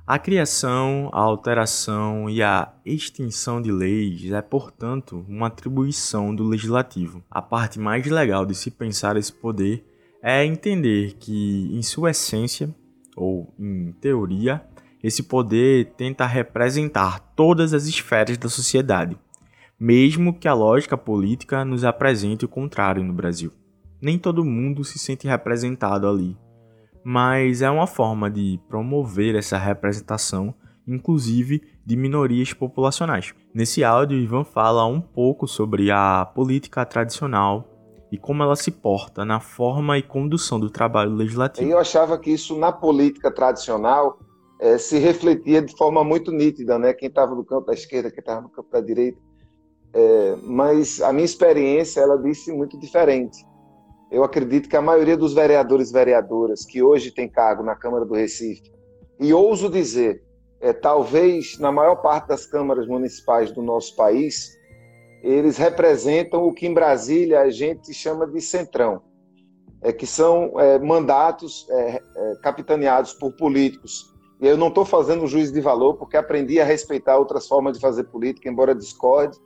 A 0.07 0.19
criação, 0.19 1.09
a 1.15 1.21
alteração 1.21 2.29
e 2.29 2.43
a 2.43 2.75
extinção 2.85 3.63
de 3.63 3.73
leis 3.73 4.31
é, 4.31 4.43
portanto, 4.43 5.25
uma 5.27 5.47
atribuição 5.47 6.35
do 6.35 6.45
legislativo. 6.45 7.25
A 7.31 7.41
parte 7.41 7.81
mais 7.81 8.07
legal 8.07 8.45
de 8.45 8.55
se 8.55 8.71
pensar 8.71 9.17
esse 9.17 9.33
poder 9.33 9.92
é 10.23 10.45
entender 10.45 11.15
que, 11.19 11.69
em 11.77 11.83
sua 11.83 12.13
essência, 12.13 12.73
ou 13.17 13.53
em 13.59 13.93
teoria, 14.01 14.65
esse 15.03 15.25
poder 15.25 15.93
tenta 15.97 16.25
representar 16.25 17.19
todas 17.35 17.75
as 17.75 17.87
esferas 17.87 18.39
da 18.39 18.49
sociedade, 18.49 19.19
mesmo 19.79 20.33
que 20.33 20.47
a 20.47 20.55
lógica 20.55 20.97
política 20.97 21.65
nos 21.65 21.85
apresente 21.85 22.45
o 22.45 22.49
contrário 22.49 23.03
no 23.03 23.13
Brasil. 23.13 23.51
Nem 24.01 24.17
todo 24.17 24.45
mundo 24.45 24.85
se 24.85 24.99
sente 24.99 25.27
representado 25.27 26.09
ali, 26.09 26.37
mas 27.05 27.63
é 27.63 27.71
uma 27.71 27.87
forma 27.89 28.31
de 28.31 28.61
promover 28.69 29.35
essa 29.35 29.59
representação, 29.59 30.55
inclusive 30.87 31.63
de 31.85 31.97
minorias 31.97 32.53
populacionais. 32.53 33.35
Nesse 33.53 33.83
áudio, 33.83 34.19
Ivan 34.19 34.45
fala 34.45 34.87
um 34.87 35.01
pouco 35.01 35.49
sobre 35.49 35.91
a 35.91 36.25
política 36.25 36.85
tradicional 36.85 37.72
e 38.13 38.19
como 38.19 38.43
ela 38.43 38.55
se 38.55 38.71
porta 38.71 39.25
na 39.25 39.41
forma 39.41 39.97
e 39.97 40.03
condução 40.03 40.61
do 40.61 40.69
trabalho 40.69 41.15
legislativo. 41.15 41.69
Eu 41.69 41.79
achava 41.79 42.19
que 42.19 42.31
isso 42.31 42.59
na 42.59 42.71
política 42.71 43.31
tradicional 43.31 44.19
é, 44.61 44.77
se 44.77 44.99
refletia 44.99 45.63
de 45.63 45.75
forma 45.75 46.05
muito 46.05 46.31
nítida, 46.31 46.79
né? 46.79 46.93
Quem 46.93 47.09
estava 47.09 47.35
no 47.35 47.43
campo 47.43 47.69
da 47.69 47.73
esquerda, 47.73 48.11
quem 48.11 48.21
estava 48.21 48.43
no 48.43 48.51
campo 48.51 48.71
da 48.71 48.83
direita. 48.83 49.19
É, 49.95 50.37
mas 50.43 51.01
a 51.01 51.11
minha 51.11 51.25
experiência 51.25 52.03
ela 52.03 52.19
disse 52.19 52.53
muito 52.53 52.79
diferente. 52.79 53.45
Eu 54.11 54.23
acredito 54.23 54.69
que 54.69 54.77
a 54.77 54.83
maioria 54.83 55.17
dos 55.17 55.33
vereadores 55.33 55.89
e 55.89 55.93
vereadoras 55.95 56.67
que 56.67 56.83
hoje 56.83 57.11
tem 57.11 57.27
cargo 57.27 57.63
na 57.63 57.75
Câmara 57.75 58.05
do 58.05 58.13
Recife, 58.13 58.71
e 59.19 59.33
ouso 59.33 59.71
dizer, 59.71 60.23
é, 60.61 60.71
talvez 60.75 61.59
na 61.59 61.73
maior 61.73 61.97
parte 61.97 62.29
das 62.29 62.45
câmaras 62.45 62.87
municipais 62.87 63.51
do 63.53 63.63
nosso 63.63 63.97
país, 63.97 64.55
eles 65.23 65.57
representam 65.57 66.45
o 66.45 66.53
que 66.53 66.67
em 66.67 66.75
Brasília 66.75 67.41
a 67.41 67.51
gente 67.51 67.95
chama 67.95 68.27
de 68.27 68.41
centrão, 68.41 69.03
é, 69.81 69.93
que 69.93 70.07
são 70.07 70.59
é, 70.59 70.79
mandatos 70.79 71.67
é, 71.71 72.03
é 72.17 72.35
capitaneados 72.43 73.15
por 73.15 73.33
políticos. 73.33 74.13
E 74.41 74.47
eu 74.47 74.57
não 74.57 74.69
estou 74.69 74.85
fazendo 74.85 75.27
juízo 75.27 75.53
de 75.53 75.61
valor, 75.61 75.95
porque 75.95 76.17
aprendi 76.17 76.61
a 76.61 76.65
respeitar 76.65 77.17
outras 77.17 77.47
formas 77.47 77.75
de 77.75 77.81
fazer 77.81 78.05
política, 78.05 78.49
embora 78.49 78.75
discorde, 78.75 79.39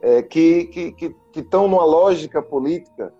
é, 0.00 0.22
que, 0.22 0.66
que, 0.66 0.92
que, 0.92 1.16
que 1.32 1.40
estão 1.40 1.66
numa 1.66 1.84
lógica 1.84 2.40
política 2.40 3.12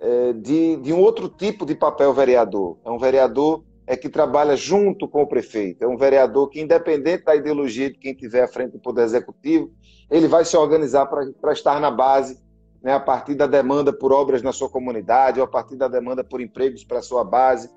é, 0.00 0.32
de, 0.32 0.76
de 0.78 0.92
um 0.92 0.98
outro 0.98 1.28
tipo 1.28 1.64
de 1.64 1.76
papel 1.76 2.12
vereador. 2.12 2.76
É 2.84 2.90
um 2.90 2.98
vereador 2.98 3.62
é 3.86 3.96
que 3.96 4.08
trabalha 4.08 4.56
junto 4.56 5.06
com 5.06 5.22
o 5.22 5.26
prefeito. 5.26 5.84
É 5.84 5.88
um 5.88 5.96
vereador 5.96 6.48
que, 6.48 6.60
independente 6.60 7.24
da 7.24 7.36
ideologia 7.36 7.90
de 7.90 7.98
quem 7.98 8.12
estiver 8.12 8.42
à 8.42 8.48
frente 8.48 8.72
do 8.72 8.78
Poder 8.78 9.02
Executivo, 9.02 9.70
ele 10.10 10.26
vai 10.26 10.44
se 10.44 10.56
organizar 10.56 11.06
para 11.06 11.52
estar 11.52 11.80
na 11.80 11.90
base, 11.90 12.38
né, 12.82 12.92
a 12.92 13.00
partir 13.00 13.34
da 13.34 13.46
demanda 13.46 13.92
por 13.92 14.12
obras 14.12 14.42
na 14.42 14.52
sua 14.52 14.68
comunidade, 14.68 15.40
ou 15.40 15.44
a 15.44 15.48
partir 15.48 15.76
da 15.76 15.88
demanda 15.88 16.24
por 16.24 16.40
empregos 16.40 16.84
para 16.84 16.98
a 16.98 17.02
sua 17.02 17.24
base. 17.24 17.70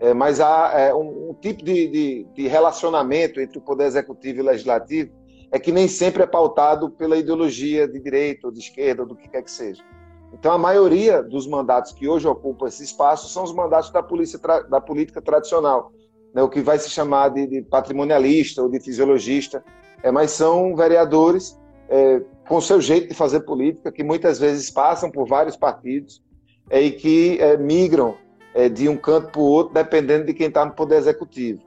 É, 0.00 0.12
mas 0.12 0.40
há 0.40 0.72
é, 0.74 0.94
um, 0.94 1.30
um, 1.30 1.34
tipo 1.34 1.64
de, 1.64 1.88
de, 1.88 2.26
de 2.34 2.48
relacionamento 2.48 3.40
entre 3.40 3.58
o 3.58 3.60
Poder 3.62 3.84
Executivo 3.84 4.38
e 4.38 4.42
o 4.42 4.46
Legislativo 4.46 5.12
é 5.52 5.58
que 5.58 5.70
nem 5.70 5.86
sempre 5.86 6.24
é 6.24 6.26
pautado 6.26 6.90
pela 6.90 7.16
ideologia 7.16 7.86
de 7.86 8.00
direita 8.00 8.48
ou 8.48 8.52
de 8.52 8.58
esquerda, 8.58 9.02
ou 9.02 9.08
do 9.08 9.14
que 9.14 9.28
quer 9.28 9.40
que 9.40 9.50
seja. 9.50 9.84
Então, 10.34 10.52
a 10.52 10.58
maioria 10.58 11.22
dos 11.22 11.46
mandatos 11.46 11.92
que 11.92 12.08
hoje 12.08 12.26
ocupam 12.26 12.66
esse 12.66 12.82
espaço 12.82 13.28
são 13.28 13.44
os 13.44 13.52
mandatos 13.54 13.90
da, 13.90 14.02
polícia, 14.02 14.38
da 14.68 14.80
política 14.80 15.22
tradicional, 15.22 15.92
né, 16.34 16.42
o 16.42 16.48
que 16.48 16.60
vai 16.60 16.76
se 16.76 16.90
chamar 16.90 17.28
de, 17.28 17.46
de 17.46 17.62
patrimonialista 17.62 18.60
ou 18.60 18.68
de 18.68 18.80
fisiologista, 18.80 19.64
é, 20.02 20.10
mas 20.10 20.32
são 20.32 20.74
vereadores 20.74 21.56
é, 21.88 22.20
com 22.48 22.60
seu 22.60 22.80
jeito 22.80 23.08
de 23.08 23.14
fazer 23.14 23.40
política, 23.40 23.92
que 23.92 24.02
muitas 24.02 24.40
vezes 24.40 24.70
passam 24.70 25.08
por 25.08 25.26
vários 25.28 25.56
partidos 25.56 26.20
é, 26.68 26.80
e 26.80 26.90
que 26.90 27.38
é, 27.40 27.56
migram 27.56 28.16
é, 28.54 28.68
de 28.68 28.88
um 28.88 28.96
canto 28.96 29.30
para 29.30 29.40
o 29.40 29.44
outro, 29.44 29.72
dependendo 29.72 30.26
de 30.26 30.34
quem 30.34 30.48
está 30.48 30.64
no 30.64 30.72
poder 30.72 30.96
executivo. 30.96 31.60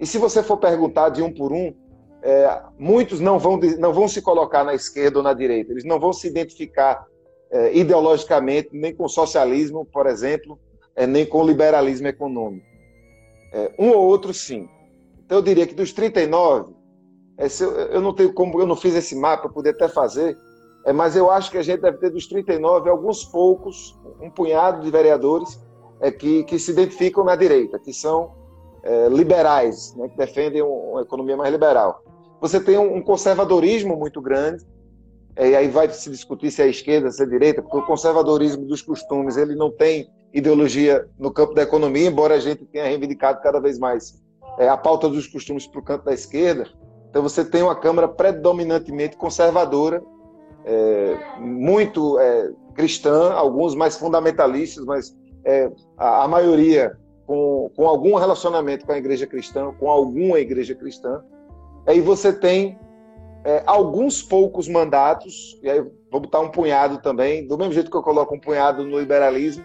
E 0.00 0.06
se 0.06 0.16
você 0.16 0.42
for 0.42 0.56
perguntar 0.56 1.10
de 1.10 1.22
um 1.22 1.32
por 1.32 1.52
um, 1.52 1.74
é, 2.22 2.62
muitos 2.78 3.20
não 3.20 3.38
vão, 3.38 3.60
não 3.78 3.92
vão 3.92 4.08
se 4.08 4.22
colocar 4.22 4.64
na 4.64 4.74
esquerda 4.74 5.18
ou 5.18 5.22
na 5.22 5.34
direita, 5.34 5.72
eles 5.72 5.84
não 5.84 6.00
vão 6.00 6.14
se 6.14 6.26
identificar 6.26 7.04
é, 7.56 7.74
ideologicamente, 7.74 8.68
nem 8.72 8.94
com 8.94 9.08
socialismo, 9.08 9.86
por 9.86 10.06
exemplo, 10.06 10.58
é, 10.94 11.06
nem 11.06 11.24
com 11.24 11.42
liberalismo 11.42 12.06
econômico. 12.06 12.66
É, 13.50 13.72
um 13.78 13.88
ou 13.90 14.04
outro, 14.04 14.34
sim. 14.34 14.68
Então, 15.24 15.38
eu 15.38 15.42
diria 15.42 15.66
que 15.66 15.74
dos 15.74 15.90
39, 15.92 16.74
é, 17.38 17.46
eu, 17.46 17.70
eu, 17.72 18.00
não 18.02 18.12
tenho 18.12 18.32
como, 18.34 18.60
eu 18.60 18.66
não 18.66 18.76
fiz 18.76 18.94
esse 18.94 19.16
mapa, 19.16 19.48
poder 19.48 19.70
até 19.70 19.88
fazer, 19.88 20.36
é, 20.84 20.92
mas 20.92 21.16
eu 21.16 21.30
acho 21.30 21.50
que 21.50 21.56
a 21.56 21.62
gente 21.62 21.80
deve 21.80 21.96
ter 21.96 22.10
dos 22.10 22.26
39, 22.26 22.90
alguns 22.90 23.24
poucos, 23.24 23.98
um 24.20 24.28
punhado 24.28 24.82
de 24.82 24.90
vereadores 24.90 25.58
é, 26.00 26.10
que, 26.10 26.44
que 26.44 26.58
se 26.58 26.72
identificam 26.72 27.24
na 27.24 27.36
direita, 27.36 27.78
que 27.78 27.92
são 27.92 28.34
é, 28.82 29.08
liberais, 29.08 29.94
né, 29.96 30.08
que 30.08 30.16
defendem 30.16 30.60
uma 30.60 31.00
economia 31.00 31.38
mais 31.38 31.50
liberal. 31.50 32.02
Você 32.38 32.60
tem 32.60 32.76
um, 32.76 33.00
conservadorismo 33.00 33.96
muito 33.96 34.20
grande, 34.20 34.62
e 35.38 35.54
aí 35.54 35.68
vai 35.68 35.88
se 35.90 36.10
discutir 36.10 36.50
se 36.50 36.62
é 36.62 36.68
esquerda, 36.68 37.10
se 37.10 37.22
é 37.22 37.26
direita, 37.26 37.62
porque 37.62 37.76
o 37.76 37.86
conservadorismo 37.86 38.64
dos 38.64 38.80
costumes 38.80 39.36
ele 39.36 39.54
não 39.54 39.70
tem 39.70 40.10
ideologia 40.32 41.06
no 41.18 41.32
campo 41.32 41.54
da 41.54 41.62
economia, 41.62 42.08
embora 42.08 42.34
a 42.34 42.40
gente 42.40 42.64
tenha 42.66 42.84
reivindicado 42.84 43.40
cada 43.42 43.60
vez 43.60 43.78
mais 43.78 44.22
é, 44.58 44.68
a 44.68 44.76
pauta 44.76 45.08
dos 45.08 45.26
costumes 45.26 45.66
para 45.66 45.80
o 45.80 45.82
campo 45.82 46.04
da 46.04 46.14
esquerda. 46.14 46.66
Então 47.10 47.22
você 47.22 47.44
tem 47.44 47.62
uma 47.62 47.74
Câmara 47.74 48.08
predominantemente 48.08 49.16
conservadora, 49.16 50.02
é, 50.64 51.16
muito 51.38 52.18
é, 52.18 52.50
cristã, 52.74 53.32
alguns 53.32 53.74
mais 53.74 53.96
fundamentalistas, 53.96 54.84
mas 54.84 55.16
é, 55.44 55.70
a, 55.96 56.24
a, 56.24 56.28
maioria 56.28 56.96
com, 57.26 57.70
com 57.74 57.88
algum 57.88 58.16
relacionamento 58.16 58.84
com 58.84 58.92
a 58.92 58.98
igreja 58.98 59.26
cristã, 59.26 59.72
com 59.78 59.90
alguma 59.90 60.38
igreja 60.40 60.74
cristã. 60.74 61.22
Aí 61.86 62.00
você 62.00 62.32
tem 62.32 62.78
é, 63.46 63.62
alguns 63.64 64.20
poucos 64.20 64.66
mandatos, 64.66 65.56
e 65.62 65.70
aí 65.70 65.80
vou 66.10 66.20
botar 66.20 66.40
um 66.40 66.50
punhado 66.50 66.98
também, 66.98 67.46
do 67.46 67.56
mesmo 67.56 67.72
jeito 67.72 67.88
que 67.88 67.96
eu 67.96 68.02
coloco 68.02 68.34
um 68.34 68.40
punhado 68.40 68.84
no 68.84 68.98
liberalismo, 68.98 69.64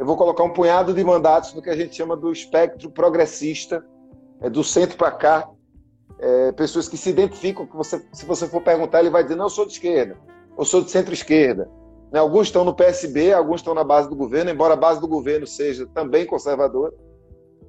eu 0.00 0.04
vou 0.04 0.16
colocar 0.16 0.42
um 0.42 0.52
punhado 0.52 0.92
de 0.92 1.04
mandatos 1.04 1.54
no 1.54 1.62
que 1.62 1.70
a 1.70 1.76
gente 1.76 1.94
chama 1.94 2.16
do 2.16 2.32
espectro 2.32 2.90
progressista, 2.90 3.86
é, 4.40 4.50
do 4.50 4.64
centro 4.64 4.96
para 4.96 5.12
cá, 5.12 5.48
é, 6.18 6.50
pessoas 6.50 6.88
que 6.88 6.96
se 6.96 7.08
identificam, 7.08 7.68
que 7.68 7.76
você, 7.76 8.04
se 8.12 8.26
você 8.26 8.48
for 8.48 8.62
perguntar, 8.62 8.98
ele 8.98 9.10
vai 9.10 9.22
dizer, 9.22 9.36
não, 9.36 9.44
eu 9.44 9.50
sou 9.50 9.64
de 9.64 9.74
esquerda, 9.74 10.16
eu 10.58 10.64
sou 10.64 10.82
de 10.82 10.90
centro-esquerda. 10.90 11.70
Né? 12.10 12.18
Alguns 12.18 12.48
estão 12.48 12.64
no 12.64 12.74
PSB, 12.74 13.32
alguns 13.32 13.60
estão 13.60 13.74
na 13.74 13.84
base 13.84 14.08
do 14.08 14.16
governo, 14.16 14.50
embora 14.50 14.74
a 14.74 14.76
base 14.76 15.00
do 15.00 15.06
governo 15.06 15.46
seja 15.46 15.86
também 15.94 16.26
conservadora. 16.26 16.92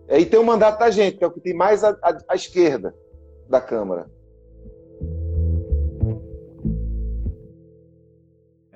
É, 0.08 0.20
e 0.20 0.26
tem 0.26 0.40
o 0.40 0.44
mandato 0.44 0.80
da 0.80 0.90
gente, 0.90 1.18
que 1.18 1.24
é 1.24 1.28
o 1.28 1.32
que 1.32 1.40
tem 1.40 1.54
mais 1.54 1.84
à 1.84 1.96
esquerda 2.34 2.96
da 3.48 3.62
Câmara. 3.62 4.10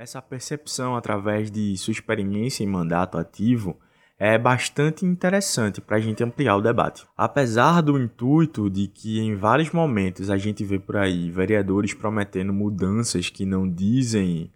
Essa 0.06 0.22
percepção 0.22 0.96
através 0.96 1.50
de 1.50 1.76
sua 1.78 1.92
experiência 1.92 2.64
em 2.64 2.68
mandato 2.68 3.18
ativo 3.18 3.76
é 4.20 4.38
bastante 4.38 5.04
interessante 5.04 5.82
para 5.82 5.98
a 5.98 6.00
gente 6.00 6.24
ampliar 6.24 6.58
o 6.58 6.62
debate. 6.62 7.08
Apesar 7.18 7.82
do 7.82 8.00
intuito 8.00 8.70
de 8.70 8.88
que 8.88 9.20
em 9.20 9.34
vários 9.34 9.72
momentos 9.72 10.30
a 10.30 10.38
gente 10.38 10.64
vê 10.64 10.78
por 10.78 10.96
aí 10.96 11.32
vereadores 11.32 11.96
prometendo 11.96 12.54
mudanças 12.54 13.32
que 13.32 13.48
não 13.48 13.68
dizem 13.68 14.54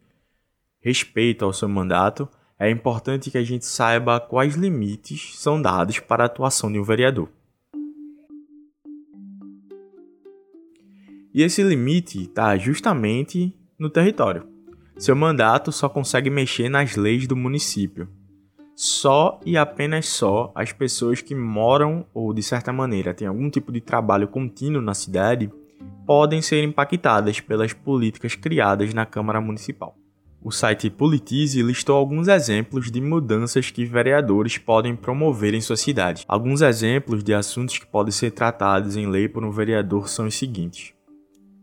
respeito 0.81 1.43
ao 1.43 1.51
seu 1.51 1.67
mandato, 1.67 2.29
é 2.59 2.69
importante 2.69 3.31
que 3.31 3.37
a 3.39 3.43
gente 3.43 3.65
saiba 3.65 4.19
quais 4.19 4.53
limites 4.53 5.35
são 5.39 5.59
dados 5.59 5.97
para 5.97 6.21
a 6.21 6.27
atuação 6.27 6.71
de 6.71 6.77
um 6.77 6.83
vereador. 6.83 7.27
E 11.33 11.41
esse 11.41 11.63
limite 11.63 12.25
está 12.25 12.55
justamente 12.55 13.51
no 13.79 13.89
território. 13.89 14.58
Seu 14.99 15.15
mandato 15.15 15.71
só 15.71 15.87
consegue 15.87 16.29
mexer 16.29 16.67
nas 16.67 16.97
leis 16.97 17.25
do 17.25 17.33
município. 17.33 18.09
Só 18.75 19.39
e 19.45 19.55
apenas 19.55 20.09
só 20.09 20.51
as 20.53 20.73
pessoas 20.73 21.21
que 21.21 21.33
moram 21.33 22.05
ou, 22.13 22.33
de 22.33 22.43
certa 22.43 22.73
maneira, 22.73 23.13
têm 23.13 23.25
algum 23.25 23.49
tipo 23.49 23.71
de 23.71 23.79
trabalho 23.79 24.27
contínuo 24.27 24.81
na 24.81 24.93
cidade 24.93 25.49
podem 26.05 26.41
ser 26.41 26.63
impactadas 26.63 27.39
pelas 27.39 27.71
políticas 27.71 28.35
criadas 28.35 28.93
na 28.93 29.05
Câmara 29.05 29.39
Municipal. 29.39 29.95
O 30.41 30.51
site 30.51 30.89
Politize 30.89 31.61
listou 31.61 31.95
alguns 31.95 32.27
exemplos 32.27 32.91
de 32.91 32.99
mudanças 32.99 33.71
que 33.71 33.85
vereadores 33.85 34.57
podem 34.57 34.97
promover 34.97 35.53
em 35.53 35.61
sua 35.61 35.77
cidade. 35.77 36.25
Alguns 36.27 36.61
exemplos 36.61 37.23
de 37.23 37.33
assuntos 37.33 37.77
que 37.77 37.87
podem 37.87 38.11
ser 38.11 38.31
tratados 38.31 38.97
em 38.97 39.07
lei 39.07 39.29
por 39.29 39.45
um 39.45 39.51
vereador 39.51 40.09
são 40.09 40.27
os 40.27 40.35
seguintes: 40.35 40.93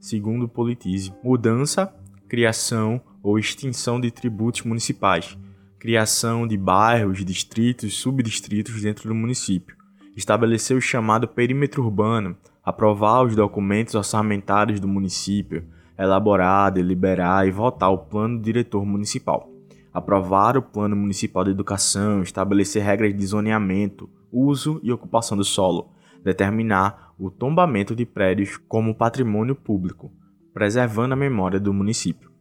segundo 0.00 0.49
Politize, 0.49 1.12
mudança, 1.23 1.95
criação 2.28 3.00
ou 3.26 3.40
extinção 3.40 4.00
de 4.00 4.09
tributos 4.09 4.62
municipais, 4.62 5.37
criação 5.80 6.47
de 6.47 6.56
bairros, 6.56 7.25
distritos 7.25 7.83
e 7.83 7.90
subdistritos 7.90 8.80
dentro 8.80 9.09
do 9.09 9.16
município, 9.16 9.76
estabelecer 10.16 10.76
o 10.76 10.80
chamado 10.80 11.26
perímetro 11.26 11.83
urbano, 11.83 12.37
aprovar 12.62 13.25
os 13.25 13.35
documentos 13.35 13.97
orçamentários 13.97 14.78
do 14.78 14.87
município, 14.87 15.64
elaborar, 15.99 16.71
deliberar 16.71 17.49
e 17.49 17.50
votar 17.50 17.90
o 17.90 17.99
plano 17.99 18.40
diretor 18.40 18.87
municipal, 18.87 19.50
aprovar 19.92 20.56
o 20.56 20.62
plano 20.62 20.95
municipal 20.95 21.42
de 21.42 21.50
educação, 21.50 22.23
estabelecer 22.23 22.85
regras 22.85 23.12
de 23.12 23.26
zoneamento, 23.26 24.09
uso 24.30 24.78
e 24.85 24.92
ocupação 24.92 25.37
do 25.37 25.45
solo, 25.45 25.90
determinar 26.23 27.12
o 27.18 27.28
tombamento 27.28 27.92
de 27.97 28.06
prédios 28.06 28.56
como 28.56 28.95
patrimônio 28.95 29.56
público, 29.56 30.12
preservando 30.54 31.14
a 31.14 31.16
memória 31.16 31.59
do 31.59 31.75
município. 31.75 32.36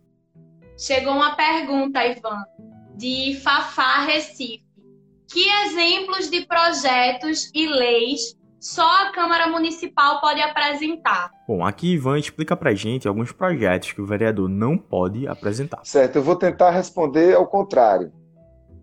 Chegou 0.77 1.13
uma 1.13 1.35
pergunta, 1.35 2.05
Ivan, 2.05 2.43
de 2.95 3.39
Fafá 3.43 4.01
Recife. 4.05 4.63
Que 5.31 5.47
exemplos 5.65 6.29
de 6.29 6.45
projetos 6.45 7.49
e 7.53 7.67
leis 7.67 8.35
só 8.59 8.87
a 9.03 9.11
Câmara 9.11 9.47
Municipal 9.47 10.21
pode 10.21 10.41
apresentar? 10.41 11.31
Bom, 11.47 11.65
aqui 11.65 11.93
Ivan 11.93 12.19
explica 12.19 12.55
pra 12.55 12.73
gente 12.73 13.07
alguns 13.07 13.31
projetos 13.31 13.91
que 13.91 14.01
o 14.01 14.05
vereador 14.05 14.49
não 14.49 14.77
pode 14.77 15.27
apresentar. 15.27 15.79
Certo, 15.83 16.17
eu 16.17 16.23
vou 16.23 16.35
tentar 16.35 16.71
responder 16.71 17.35
ao 17.35 17.47
contrário. 17.47 18.11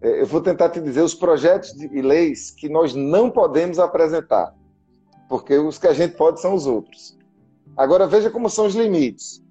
É, 0.01 0.21
eu 0.21 0.27
vou 0.27 0.41
tentar 0.41 0.69
te 0.71 0.81
dizer 0.81 1.03
os 1.03 1.15
projetos 1.15 1.73
e 1.81 2.03
leis 2.03 2.51
que 2.51 2.69
nós 2.69 2.95
não 2.95 3.31
podemos 3.31 3.79
apresentar 3.79 4.55
porque 5.33 5.57
os 5.57 5.79
que 5.79 5.87
a 5.87 5.95
gente 5.95 6.15
pode 6.15 6.43
são 6.43 6.53
os 6.53 6.67
outros. 6.67 7.17
Agora 7.75 8.07
veja 8.07 8.29
como 8.29 8.51
são 8.51 8.67
os 8.67 8.75
limites. 8.75 9.42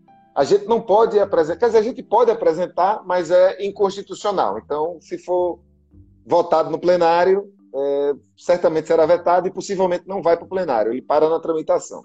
A 0.41 0.43
gente 0.43 0.65
não 0.65 0.81
pode 0.81 1.19
apresentar, 1.19 1.59
quer 1.59 1.65
dizer, 1.67 1.77
a 1.77 1.83
gente 1.83 2.01
pode 2.01 2.31
apresentar, 2.31 3.03
mas 3.05 3.29
é 3.29 3.63
inconstitucional. 3.63 4.57
Então, 4.57 4.97
se 4.99 5.19
for 5.19 5.59
votado 6.25 6.71
no 6.71 6.79
plenário, 6.79 7.53
é, 7.75 8.13
certamente 8.35 8.87
será 8.87 9.05
vetado 9.05 9.47
e 9.47 9.51
possivelmente 9.51 10.07
não 10.07 10.19
vai 10.19 10.35
para 10.35 10.47
o 10.47 10.49
plenário, 10.49 10.91
ele 10.91 11.01
para 11.03 11.29
na 11.29 11.39
tramitação. 11.39 12.01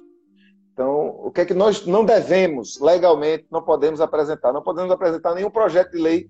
Então, 0.71 1.19
o 1.25 1.31
que 1.31 1.41
é 1.41 1.45
que 1.47 1.55
nós 1.55 1.87
não 1.87 2.05
devemos, 2.05 2.79
legalmente, 2.79 3.47
não 3.51 3.63
podemos 3.63 4.03
apresentar? 4.03 4.53
Não 4.53 4.63
podemos 4.63 4.93
apresentar 4.93 5.35
nenhum 5.35 5.51
projeto 5.51 5.93
de 5.93 5.99
lei, 5.99 6.29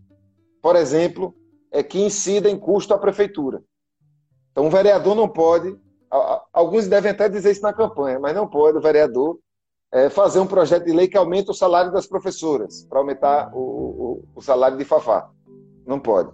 por 0.62 0.76
exemplo, 0.76 1.34
é, 1.72 1.82
que 1.82 1.98
incida 1.98 2.48
em 2.48 2.56
custo 2.56 2.94
à 2.94 2.98
prefeitura. 2.98 3.64
Então, 4.52 4.68
o 4.68 4.70
vereador 4.70 5.16
não 5.16 5.28
pode 5.28 5.76
Alguns 6.52 6.86
devem 6.86 7.10
até 7.10 7.28
dizer 7.28 7.50
isso 7.50 7.62
na 7.62 7.72
campanha, 7.72 8.20
mas 8.20 8.32
não 8.32 8.46
pode 8.46 8.78
o 8.78 8.80
vereador 8.80 9.38
é, 9.96 10.10
fazer 10.10 10.40
um 10.40 10.46
projeto 10.46 10.84
de 10.84 10.92
lei 10.92 11.08
que 11.08 11.16
aumente 11.16 11.50
o 11.50 11.54
salário 11.54 11.90
das 11.90 12.06
professoras, 12.06 12.84
para 12.84 12.98
aumentar 12.98 13.50
o, 13.54 13.58
o, 13.58 14.24
o 14.34 14.42
salário 14.42 14.76
de 14.76 14.84
Fafá. 14.84 15.30
Não 15.86 15.98
pode. 15.98 16.30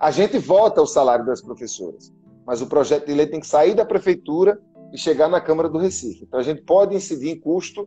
A 0.00 0.10
gente 0.10 0.36
vota 0.36 0.82
o 0.82 0.86
salário 0.86 1.24
das 1.24 1.40
professoras, 1.40 2.12
mas 2.44 2.60
o 2.60 2.66
projeto 2.66 3.06
de 3.06 3.14
lei 3.14 3.28
tem 3.28 3.38
que 3.38 3.46
sair 3.46 3.72
da 3.72 3.84
prefeitura 3.84 4.60
e 4.92 4.98
chegar 4.98 5.28
na 5.28 5.40
Câmara 5.40 5.68
do 5.68 5.78
Recife. 5.78 6.24
Então 6.24 6.40
a 6.40 6.42
gente 6.42 6.62
pode 6.62 6.96
incidir 6.96 7.30
em 7.30 7.38
custo 7.38 7.86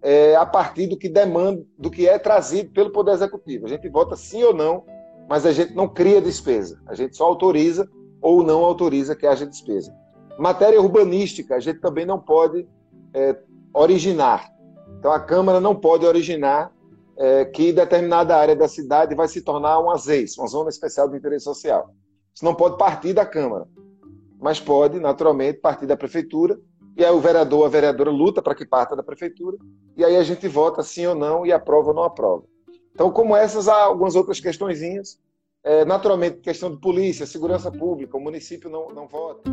é, 0.00 0.34
a 0.34 0.46
partir 0.46 0.86
do 0.86 0.96
que 0.96 1.10
demanda, 1.10 1.62
do 1.78 1.90
que 1.90 2.08
é 2.08 2.18
trazido 2.18 2.70
pelo 2.70 2.90
Poder 2.90 3.12
Executivo. 3.12 3.66
A 3.66 3.68
gente 3.68 3.86
vota 3.90 4.16
sim 4.16 4.42
ou 4.44 4.54
não, 4.54 4.82
mas 5.28 5.44
a 5.44 5.52
gente 5.52 5.74
não 5.74 5.86
cria 5.86 6.22
despesa. 6.22 6.80
A 6.86 6.94
gente 6.94 7.14
só 7.18 7.26
autoriza 7.26 7.86
ou 8.18 8.42
não 8.42 8.64
autoriza 8.64 9.14
que 9.14 9.26
haja 9.26 9.44
despesa. 9.44 9.94
Matéria 10.38 10.80
urbanística, 10.80 11.54
a 11.54 11.60
gente 11.60 11.80
também 11.80 12.06
não 12.06 12.18
pode 12.18 12.66
é, 13.12 13.36
originar. 13.74 14.53
Então, 15.04 15.12
a 15.12 15.20
Câmara 15.20 15.60
não 15.60 15.76
pode 15.76 16.06
originar 16.06 16.72
é, 17.18 17.44
que 17.44 17.74
determinada 17.74 18.38
área 18.38 18.56
da 18.56 18.66
cidade 18.66 19.14
vai 19.14 19.28
se 19.28 19.42
tornar 19.42 19.78
um 19.78 19.90
AZEIS, 19.90 20.38
uma 20.38 20.46
Zona 20.46 20.70
Especial 20.70 21.10
de 21.10 21.18
Interesse 21.18 21.44
Social. 21.44 21.90
Isso 22.34 22.42
não 22.42 22.54
pode 22.54 22.78
partir 22.78 23.12
da 23.12 23.26
Câmara, 23.26 23.68
mas 24.40 24.58
pode, 24.58 24.98
naturalmente, 24.98 25.58
partir 25.58 25.84
da 25.84 25.94
Prefeitura, 25.94 26.58
e 26.96 27.04
aí 27.04 27.10
o 27.12 27.20
vereador, 27.20 27.66
a 27.66 27.68
vereadora 27.68 28.10
luta 28.10 28.40
para 28.40 28.54
que 28.54 28.64
parta 28.64 28.96
da 28.96 29.02
Prefeitura, 29.02 29.58
e 29.94 30.02
aí 30.02 30.16
a 30.16 30.22
gente 30.22 30.48
vota 30.48 30.82
sim 30.82 31.04
ou 31.04 31.14
não, 31.14 31.44
e 31.44 31.52
aprova 31.52 31.88
ou 31.88 31.94
não 31.94 32.04
aprova. 32.04 32.44
Então, 32.94 33.10
como 33.10 33.36
essas, 33.36 33.68
há 33.68 33.82
algumas 33.82 34.16
outras 34.16 34.40
questõezinhas. 34.40 35.18
É, 35.62 35.84
naturalmente, 35.84 36.38
questão 36.38 36.70
de 36.70 36.80
polícia, 36.80 37.26
segurança 37.26 37.70
pública, 37.70 38.16
o 38.16 38.20
município 38.20 38.70
não, 38.70 38.88
não 38.88 39.06
vota. 39.06 39.50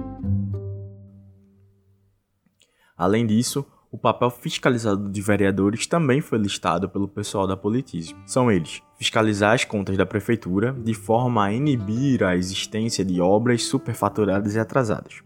Além 2.96 3.28
disso, 3.28 3.66
o 3.92 3.98
papel 3.98 4.30
fiscalizador 4.30 5.10
de 5.10 5.22
vereadores 5.22 5.86
também 5.86 6.22
foi 6.22 6.40
listado 6.40 6.88
pelo 6.88 7.10
pessoal 7.10 7.46
da 7.46 7.58
Politize. 7.58 8.16
São 8.26 8.50
eles: 8.50 8.82
fiscalizar 8.98 9.54
as 9.54 9.66
contas 9.66 9.98
da 9.98 10.06
prefeitura 10.06 10.72
de 10.72 10.94
forma 10.94 11.44
a 11.44 11.52
inibir 11.52 12.24
a 12.24 12.36
existência 12.36 13.04
de 13.04 13.20
obras 13.20 13.66
superfaturadas 13.66 14.56
e 14.56 14.60
atrasadas, 14.60 15.22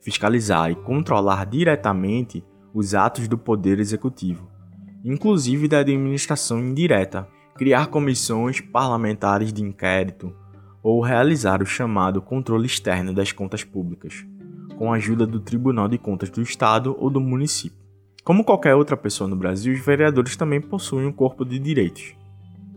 fiscalizar 0.00 0.72
e 0.72 0.74
controlar 0.74 1.46
diretamente 1.46 2.44
os 2.74 2.96
atos 2.96 3.28
do 3.28 3.38
poder 3.38 3.78
executivo, 3.78 4.50
inclusive 5.04 5.68
da 5.68 5.78
administração 5.78 6.58
indireta, 6.58 7.28
criar 7.54 7.86
comissões 7.86 8.60
parlamentares 8.60 9.52
de 9.52 9.62
inquérito 9.62 10.34
ou 10.82 11.00
realizar 11.00 11.62
o 11.62 11.66
chamado 11.66 12.20
controle 12.20 12.66
externo 12.66 13.14
das 13.14 13.30
contas 13.30 13.62
públicas 13.62 14.26
com 14.76 14.92
a 14.92 14.96
ajuda 14.96 15.24
do 15.24 15.38
Tribunal 15.38 15.88
de 15.88 15.96
Contas 15.96 16.28
do 16.30 16.42
Estado 16.42 16.96
ou 16.98 17.08
do 17.08 17.20
município. 17.20 17.83
Como 18.24 18.42
qualquer 18.42 18.74
outra 18.74 18.96
pessoa 18.96 19.28
no 19.28 19.36
Brasil, 19.36 19.74
os 19.74 19.84
vereadores 19.84 20.34
também 20.34 20.58
possuem 20.58 21.04
um 21.04 21.12
corpo 21.12 21.44
de 21.44 21.58
direitos. 21.58 22.14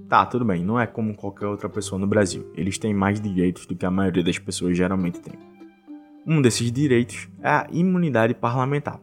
Tá, 0.10 0.26
tudo 0.26 0.44
bem, 0.44 0.62
não 0.62 0.78
é 0.78 0.86
como 0.86 1.16
qualquer 1.16 1.46
outra 1.46 1.70
pessoa 1.70 1.98
no 1.98 2.06
Brasil. 2.06 2.52
Eles 2.54 2.78
têm 2.78 2.94
mais 2.94 3.22
direitos 3.22 3.66
do 3.66 3.74
que 3.74 3.86
a 3.86 3.92
maioria 3.92 4.22
das 4.22 4.38
pessoas 4.38 4.76
geralmente 4.76 5.22
tem. 5.22 5.36
Um 6.26 6.42
desses 6.42 6.70
direitos 6.70 7.30
é 7.42 7.48
a 7.48 7.68
imunidade 7.72 8.34
parlamentar, 8.34 9.00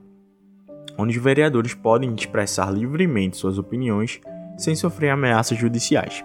onde 0.98 1.16
os 1.16 1.24
vereadores 1.24 1.72
podem 1.72 2.14
expressar 2.14 2.70
livremente 2.70 3.38
suas 3.38 3.56
opiniões 3.56 4.20
sem 4.58 4.76
sofrer 4.76 5.08
ameaças 5.08 5.56
judiciais, 5.56 6.22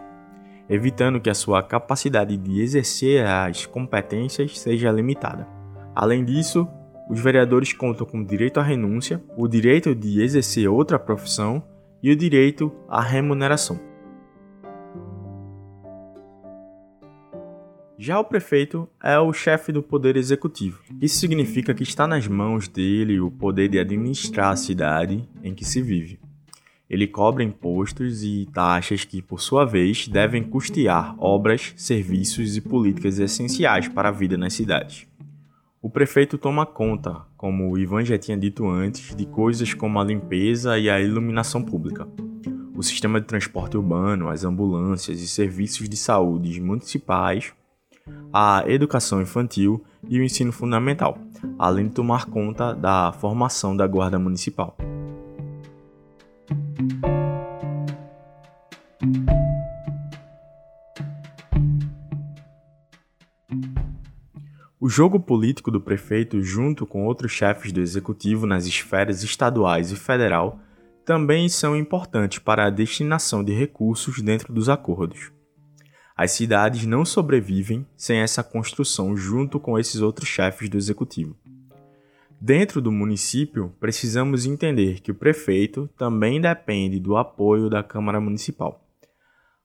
evitando 0.69 1.21
que 1.21 1.29
a 1.29 1.33
sua 1.33 1.63
capacidade 1.63 2.35
de 2.35 2.59
exercer 2.59 3.25
as 3.25 3.65
competências 3.65 4.59
seja 4.59 4.91
limitada. 4.91 5.47
Além 5.95 6.25
disso, 6.25 6.67
os 7.09 7.19
vereadores 7.19 7.73
contam 7.73 8.05
com 8.05 8.19
o 8.19 8.25
direito 8.25 8.59
à 8.59 8.63
renúncia, 8.63 9.21
o 9.35 9.47
direito 9.47 9.95
de 9.95 10.21
exercer 10.21 10.69
outra 10.69 10.99
profissão 10.99 11.63
e 12.03 12.11
o 12.11 12.15
direito 12.15 12.71
à 12.87 13.01
remuneração. 13.01 13.79
Já 17.97 18.17
o 18.17 18.23
prefeito 18.23 18.87
é 19.03 19.19
o 19.19 19.33
chefe 19.33 19.73
do 19.73 19.83
poder 19.83 20.15
executivo. 20.15 20.81
Isso 21.01 21.19
significa 21.19 21.73
que 21.73 21.83
está 21.83 22.07
nas 22.07 22.27
mãos 22.27 22.67
dele 22.67 23.19
o 23.19 23.29
poder 23.29 23.67
de 23.67 23.79
administrar 23.79 24.53
a 24.53 24.55
cidade 24.55 25.27
em 25.43 25.53
que 25.53 25.65
se 25.65 25.81
vive. 25.81 26.17
Ele 26.89 27.05
cobra 27.05 27.43
impostos 27.43 28.23
e 28.23 28.47
taxas 28.53 29.03
que, 29.03 29.21
por 29.21 29.41
sua 29.41 29.65
vez, 29.65 30.07
devem 30.07 30.41
custear 30.43 31.13
obras, 31.19 31.73
serviços 31.75 32.55
e 32.55 32.61
políticas 32.61 33.19
essenciais 33.19 33.87
para 33.89 34.09
a 34.09 34.13
vida 34.13 34.37
nas 34.37 34.53
cidades. 34.53 35.05
O 35.81 35.89
prefeito 35.89 36.37
toma 36.37 36.65
conta, 36.65 37.21
como 37.37 37.71
o 37.71 37.77
Ivan 37.77 38.03
já 38.03 38.17
tinha 38.17 38.37
dito 38.37 38.67
antes, 38.67 39.15
de 39.15 39.25
coisas 39.25 39.73
como 39.73 39.97
a 39.97 40.03
limpeza 40.03 40.77
e 40.77 40.89
a 40.89 40.99
iluminação 40.99 41.63
pública, 41.63 42.05
o 42.75 42.83
sistema 42.83 43.21
de 43.21 43.27
transporte 43.27 43.77
urbano, 43.77 44.27
as 44.27 44.43
ambulâncias 44.43 45.21
e 45.21 45.27
serviços 45.27 45.87
de 45.87 45.95
saúde 45.95 46.59
municipais, 46.59 47.53
a 48.33 48.65
educação 48.67 49.21
infantil 49.21 49.81
e 50.09 50.19
o 50.19 50.23
ensino 50.23 50.51
fundamental, 50.51 51.17
além 51.57 51.87
de 51.87 51.93
tomar 51.93 52.25
conta 52.25 52.73
da 52.73 53.13
formação 53.13 53.73
da 53.73 53.87
Guarda 53.87 54.19
Municipal. 54.19 54.75
O 64.81 64.87
jogo 64.87 65.19
político 65.19 65.69
do 65.69 65.81
prefeito, 65.81 66.41
junto 66.41 66.87
com 66.87 67.05
outros 67.05 67.33
chefes 67.33 67.73
do 67.73 67.81
executivo 67.81 68.45
nas 68.45 68.65
esferas 68.65 69.23
estaduais 69.23 69.91
e 69.91 69.97
federal, 69.97 70.57
também 71.03 71.49
são 71.49 71.75
importantes 71.75 72.39
para 72.39 72.65
a 72.65 72.69
destinação 72.69 73.43
de 73.43 73.51
recursos 73.51 74.21
dentro 74.21 74.53
dos 74.53 74.69
acordos. 74.69 75.33
As 76.15 76.31
cidades 76.31 76.85
não 76.85 77.03
sobrevivem 77.03 77.85
sem 77.97 78.19
essa 78.19 78.41
construção 78.41 79.17
junto 79.17 79.59
com 79.59 79.77
esses 79.77 79.99
outros 79.99 80.29
chefes 80.29 80.69
do 80.69 80.77
executivo. 80.77 81.35
Dentro 82.39 82.79
do 82.79 82.89
município, 82.89 83.75
precisamos 83.81 84.45
entender 84.45 85.01
que 85.01 85.11
o 85.11 85.15
prefeito 85.15 85.89
também 85.97 86.39
depende 86.39 87.01
do 87.01 87.17
apoio 87.17 87.69
da 87.69 87.83
Câmara 87.83 88.21
Municipal. 88.21 88.81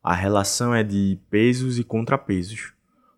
A 0.02 0.12
relação 0.12 0.74
é 0.74 0.82
de 0.82 1.20
pesos 1.30 1.78
e 1.78 1.84
contrapesos 1.84 2.73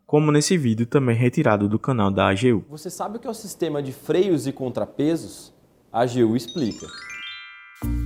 como 0.06 0.30
nesse 0.30 0.56
vídeo 0.56 0.86
também 0.86 1.16
retirado 1.16 1.68
do 1.68 1.80
canal 1.80 2.12
da 2.12 2.28
AGU. 2.28 2.64
Você 2.70 2.88
sabe 2.88 3.16
o 3.16 3.20
que 3.20 3.26
é 3.26 3.30
o 3.30 3.34
sistema 3.34 3.82
de 3.82 3.92
freios 3.92 4.46
e 4.46 4.52
contrapesos? 4.52 5.52
A 5.92 6.02
AGU 6.02 6.36
explica. 6.36 6.86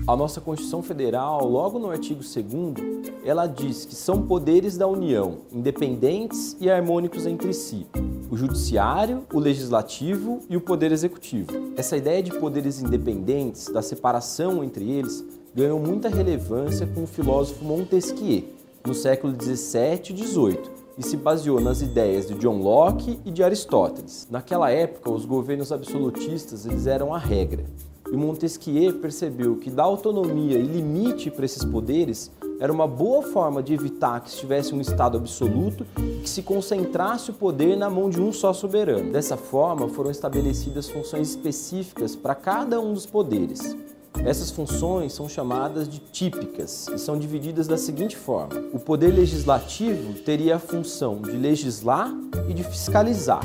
A 0.07 0.17
nossa 0.17 0.41
Constituição 0.41 0.83
Federal, 0.83 1.47
logo 1.47 1.79
no 1.79 1.91
artigo 1.91 2.23
2 2.23 3.23
ela 3.23 3.47
diz 3.47 3.85
que 3.85 3.95
são 3.95 4.27
poderes 4.27 4.79
da 4.79 4.87
União, 4.87 5.43
independentes 5.53 6.57
e 6.59 6.71
harmônicos 6.71 7.27
entre 7.27 7.53
si. 7.53 7.87
O 8.31 8.37
judiciário, 8.37 9.27
o 9.33 9.39
legislativo 9.39 10.41
e 10.49 10.57
o 10.57 10.61
poder 10.61 10.93
executivo. 10.93 11.51
Essa 11.77 11.99
ideia 11.99 12.23
de 12.23 12.33
poderes 12.33 12.81
independentes, 12.81 13.67
da 13.67 13.83
separação 13.83 14.65
entre 14.65 14.91
eles, 14.91 15.23
ganhou 15.55 15.79
muita 15.79 16.09
relevância 16.09 16.87
com 16.87 17.05
o 17.05 17.07
filósofo 17.07 17.63
Montesquieu, 17.63 18.45
no 18.87 18.95
século 18.95 19.35
17 19.35 20.13
e 20.13 20.17
18, 20.17 20.80
e 20.99 21.03
se 21.03 21.17
baseou 21.17 21.61
nas 21.61 21.83
ideias 21.83 22.27
de 22.27 22.35
John 22.35 22.61
Locke 22.61 23.19
e 23.25 23.31
de 23.31 23.43
Aristóteles. 23.43 24.27
Naquela 24.31 24.71
época, 24.71 25.11
os 25.11 25.25
governos 25.25 25.73
absolutistas 25.73 26.67
eles 26.67 26.87
eram 26.87 27.15
a 27.15 27.19
regra. 27.19 27.65
E 28.13 28.17
Montesquieu 28.17 28.95
percebeu 28.95 29.57
que 29.57 29.71
dar 29.71 29.85
autonomia 29.85 30.59
e 30.59 30.67
limite 30.67 31.31
para 31.31 31.45
esses 31.45 31.65
poderes 31.65 32.31
era 32.59 32.73
uma 32.73 32.87
boa 32.87 33.23
forma 33.23 33.63
de 33.63 33.73
evitar 33.73 34.21
que 34.21 34.29
estivesse 34.29 34.75
um 34.75 34.81
Estado 34.81 35.17
absoluto 35.17 35.87
e 35.97 36.21
que 36.23 36.29
se 36.29 36.43
concentrasse 36.43 37.31
o 37.31 37.35
poder 37.35 37.77
na 37.77 37.89
mão 37.89 38.11
de 38.11 38.21
um 38.21 38.33
só 38.33 38.53
soberano. 38.53 39.13
Dessa 39.13 39.37
forma, 39.37 39.89
foram 39.89 40.11
estabelecidas 40.11 40.91
funções 40.91 41.31
específicas 41.31 42.15
para 42.15 42.35
cada 42.35 42.81
um 42.81 42.93
dos 42.93 43.07
poderes. 43.07 43.77
Essas 44.25 44.51
funções 44.51 45.13
são 45.13 45.29
chamadas 45.29 45.89
de 45.89 45.99
típicas 45.99 46.89
e 46.89 46.99
são 46.99 47.19
divididas 47.19 47.67
da 47.67 47.79
seguinte 47.79 48.17
forma: 48.17 48.55
o 48.73 48.79
poder 48.79 49.09
legislativo 49.15 50.15
teria 50.15 50.57
a 50.57 50.59
função 50.59 51.23
de 51.23 51.33
legislar 51.33 52.13
e 52.49 52.53
de 52.53 52.63
fiscalizar, 52.63 53.43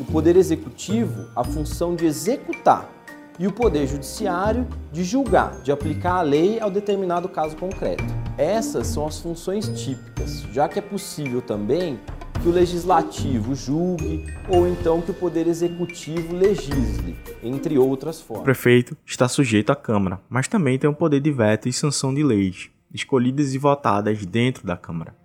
o 0.00 0.04
poder 0.12 0.36
executivo 0.36 1.28
a 1.34 1.42
função 1.42 1.94
de 1.94 2.06
executar. 2.06 2.90
E 3.36 3.48
o 3.48 3.52
poder 3.52 3.88
judiciário 3.88 4.64
de 4.92 5.02
julgar, 5.02 5.60
de 5.62 5.72
aplicar 5.72 6.18
a 6.18 6.22
lei 6.22 6.60
ao 6.60 6.70
determinado 6.70 7.28
caso 7.28 7.56
concreto. 7.56 8.04
Essas 8.38 8.86
são 8.86 9.04
as 9.06 9.18
funções 9.18 9.66
típicas, 9.68 10.42
já 10.52 10.68
que 10.68 10.78
é 10.78 10.82
possível 10.82 11.42
também 11.42 11.98
que 12.44 12.48
o 12.50 12.52
legislativo 12.52 13.54
julgue 13.54 14.26
ou 14.50 14.68
então 14.68 15.00
que 15.00 15.10
o 15.10 15.14
poder 15.14 15.46
executivo 15.46 16.36
legisle, 16.36 17.16
entre 17.42 17.78
outras 17.78 18.20
formas. 18.20 18.42
O 18.42 18.44
prefeito 18.44 18.94
está 19.06 19.26
sujeito 19.26 19.70
à 19.70 19.74
Câmara, 19.74 20.20
mas 20.28 20.46
também 20.46 20.78
tem 20.78 20.90
o 20.90 20.94
poder 20.94 21.20
de 21.20 21.32
veto 21.32 21.70
e 21.70 21.72
sanção 21.72 22.12
de 22.12 22.22
leis, 22.22 22.68
escolhidas 22.92 23.54
e 23.54 23.58
votadas 23.58 24.26
dentro 24.26 24.66
da 24.66 24.76
Câmara. 24.76 25.16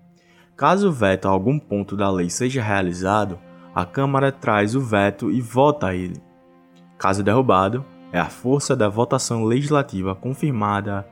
Caso 0.55 0.87
o 0.87 0.93
veto 0.93 1.27
a 1.27 1.31
algum 1.31 1.59
ponto 1.59 1.97
da 1.97 2.09
lei 2.09 2.29
seja 2.29 2.63
realizado, 2.63 3.37
a 3.75 3.85
Câmara 3.85 4.31
traz 4.31 4.73
o 4.73 4.79
veto 4.79 5.29
e 5.29 5.41
vota 5.41 5.93
ele. 5.93 6.21
Caso 6.97 7.21
derrubado, 7.21 7.83
é 8.13 8.19
a 8.19 8.29
força 8.29 8.77
da 8.77 8.87
votação 8.87 9.43
legislativa 9.43 10.15
confirmada 10.15 11.05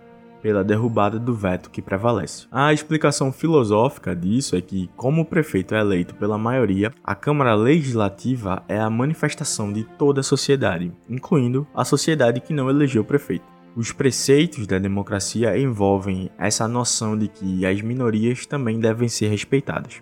pela 0.48 0.64
derrubada 0.64 1.20
do 1.20 1.34
veto 1.34 1.70
que 1.70 1.82
prevalece. 1.82 2.48
A 2.50 2.72
explicação 2.72 3.34
filosófica 3.34 4.16
disso 4.16 4.56
é 4.56 4.62
que, 4.62 4.90
como 4.96 5.24
o 5.24 5.26
prefeito 5.26 5.76
é 5.76 5.82
eleito 5.82 6.16
pela 6.16 6.38
maioria, 6.38 6.94
a 7.04 7.14
Câmara 7.14 7.54
Legislativa 7.54 8.64
é 8.66 8.80
a 8.80 8.90
manifestação 8.90 9.74
de 9.74 9.84
toda 9.84 10.22
a 10.22 10.24
sociedade, 10.24 10.90
incluindo 11.10 11.68
a 11.76 11.84
sociedade 11.84 12.40
que 12.40 12.54
não 12.54 12.70
elegeu 12.70 13.02
o 13.02 13.06
prefeito. 13.06 13.44
Os 13.76 13.92
preceitos 13.92 14.66
da 14.66 14.80
democracia 14.80 15.60
envolvem 15.60 16.32
essa 16.38 16.66
noção 16.66 17.18
de 17.18 17.28
que 17.28 17.66
as 17.66 17.82
minorias 17.82 18.46
também 18.46 18.80
devem 18.80 19.10
ser 19.10 19.28
respeitadas. 19.28 20.02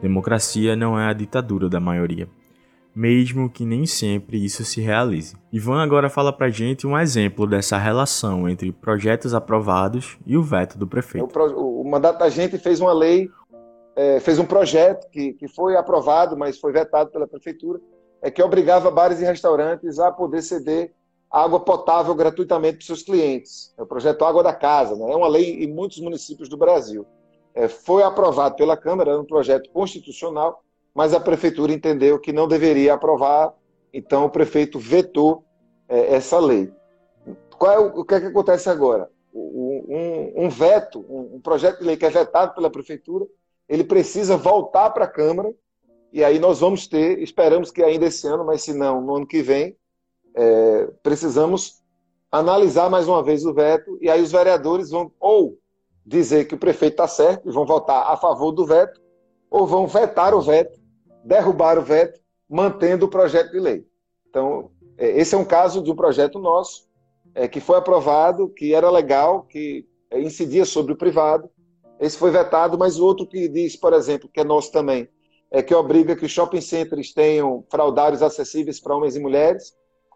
Democracia 0.00 0.76
não 0.76 0.96
é 0.96 1.08
a 1.08 1.12
ditadura 1.12 1.68
da 1.68 1.80
maioria 1.80 2.28
mesmo 2.94 3.50
que 3.50 3.64
nem 3.64 3.86
sempre 3.86 4.42
isso 4.42 4.64
se 4.64 4.80
realize. 4.80 5.36
Ivan 5.52 5.82
agora 5.82 6.08
fala 6.08 6.32
pra 6.32 6.48
gente 6.48 6.86
um 6.86 6.96
exemplo 6.96 7.46
dessa 7.46 7.76
relação 7.76 8.48
entre 8.48 8.70
projetos 8.70 9.34
aprovados 9.34 10.16
e 10.26 10.36
o 10.36 10.42
veto 10.42 10.78
do 10.78 10.86
prefeito. 10.86 11.26
O, 11.38 11.80
o 11.80 11.90
mandato 11.90 12.18
da 12.18 12.28
gente 12.28 12.56
fez 12.58 12.80
uma 12.80 12.92
lei, 12.92 13.28
é, 13.96 14.20
fez 14.20 14.38
um 14.38 14.46
projeto 14.46 15.08
que, 15.10 15.32
que 15.32 15.48
foi 15.48 15.76
aprovado, 15.76 16.36
mas 16.36 16.58
foi 16.58 16.72
vetado 16.72 17.10
pela 17.10 17.26
prefeitura, 17.26 17.80
é 18.22 18.30
que 18.30 18.42
obrigava 18.42 18.90
bares 18.90 19.20
e 19.20 19.24
restaurantes 19.24 19.98
a 19.98 20.12
poder 20.12 20.42
ceder 20.42 20.92
água 21.34 21.58
potável 21.58 22.14
gratuitamente 22.14 22.78
para 22.78 22.86
seus 22.86 23.02
clientes. 23.02 23.74
É 23.76 23.82
o 23.82 23.86
projeto 23.86 24.24
Água 24.24 24.40
da 24.40 24.54
Casa, 24.54 24.94
né? 24.94 25.12
é 25.12 25.16
uma 25.16 25.26
lei 25.26 25.64
em 25.64 25.66
muitos 25.66 25.98
municípios 25.98 26.48
do 26.48 26.56
Brasil. 26.56 27.04
É, 27.52 27.66
foi 27.66 28.04
aprovado 28.04 28.54
pela 28.54 28.76
Câmara, 28.76 29.10
é 29.10 29.18
um 29.18 29.24
projeto 29.24 29.68
constitucional, 29.70 30.62
mas 30.94 31.12
a 31.12 31.18
prefeitura 31.18 31.72
entendeu 31.72 32.18
que 32.18 32.32
não 32.32 32.46
deveria 32.46 32.94
aprovar, 32.94 33.52
então 33.92 34.24
o 34.24 34.30
prefeito 34.30 34.78
vetou 34.78 35.44
é, 35.88 36.14
essa 36.14 36.38
lei. 36.38 36.72
Qual 37.58 37.72
é 37.72 37.78
o, 37.78 38.00
o 38.00 38.04
que, 38.04 38.14
é 38.14 38.20
que 38.20 38.26
acontece 38.26 38.70
agora? 38.70 39.10
Um, 39.34 40.32
um, 40.36 40.48
veto, 40.48 41.04
um, 41.08 41.40
projeto 41.40 41.80
de 41.80 41.84
lei 41.84 41.96
que 41.96 42.06
é 42.06 42.10
vetado 42.10 42.54
pela 42.54 42.70
prefeitura, 42.70 43.26
ele 43.68 43.82
precisa 43.82 44.36
voltar 44.36 44.90
para 44.90 45.04
a 45.04 45.08
Câmara, 45.08 45.52
e 46.12 46.22
aí 46.22 46.38
nós 46.38 46.60
vamos 46.60 46.86
ter, 46.86 47.18
esperamos 47.18 47.72
que 47.72 47.82
ainda 47.82 48.06
esse 48.06 48.26
ano, 48.28 48.44
mas 48.44 48.62
se 48.62 48.72
não, 48.72 49.00
no 49.00 49.16
ano 49.16 49.26
que 49.26 49.42
vem, 49.42 49.76
é, 50.36 50.88
precisamos 51.02 51.82
analisar 52.30 52.88
mais 52.88 53.08
uma 53.08 53.22
vez 53.22 53.44
o 53.44 53.52
veto, 53.52 53.98
e 54.00 54.08
aí 54.08 54.22
os 54.22 54.30
vereadores 54.30 54.90
vão 54.90 55.10
ou 55.18 55.58
dizer 56.06 56.44
que 56.44 56.54
o 56.54 56.58
prefeito 56.58 56.94
está 56.94 57.08
certo 57.08 57.48
e 57.48 57.52
vão 57.52 57.66
votar 57.66 58.12
a 58.12 58.16
favor 58.16 58.52
do 58.52 58.64
veto, 58.64 59.00
ou 59.50 59.66
vão 59.66 59.86
vetar 59.88 60.34
o 60.34 60.40
veto 60.40 60.83
derrubar 61.24 61.78
o 61.78 61.82
veto, 61.82 62.20
mantendo 62.48 63.06
o 63.06 63.10
projeto 63.10 63.50
de 63.52 63.58
lei. 63.58 63.86
Então, 64.28 64.70
é, 64.98 65.18
esse 65.18 65.34
é 65.34 65.38
um 65.38 65.44
caso 65.44 65.82
de 65.82 65.90
um 65.90 65.96
projeto 65.96 66.38
nosso, 66.38 66.86
é, 67.34 67.48
que 67.48 67.60
foi 67.60 67.78
aprovado, 67.78 68.48
que 68.48 68.74
era 68.74 68.90
legal, 68.90 69.42
que 69.42 69.86
é, 70.10 70.20
incidia 70.20 70.64
sobre 70.64 70.92
o 70.92 70.96
privado. 70.96 71.48
Esse 71.98 72.18
foi 72.18 72.30
vetado, 72.30 72.76
mas 72.76 72.98
o 72.98 73.04
outro 73.04 73.26
que 73.26 73.48
diz, 73.48 73.74
por 73.76 73.92
exemplo, 73.92 74.28
que 74.32 74.40
é 74.40 74.44
nosso 74.44 74.70
também, 74.70 75.08
é 75.50 75.62
que 75.62 75.74
obriga 75.74 76.14
que 76.14 76.26
os 76.26 76.32
shopping 76.32 76.60
centers 76.60 77.12
tenham 77.12 77.64
fraudários 77.70 78.22
acessíveis 78.22 78.80
para 78.80 78.94
homens 78.94 79.16
e 79.16 79.20
mulheres. 79.20 79.72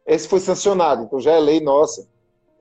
Esse 0.06 0.28
foi 0.28 0.40
sancionado, 0.40 1.04
então 1.04 1.20
já 1.20 1.32
é 1.32 1.38
lei 1.38 1.60
nossa. 1.60 2.06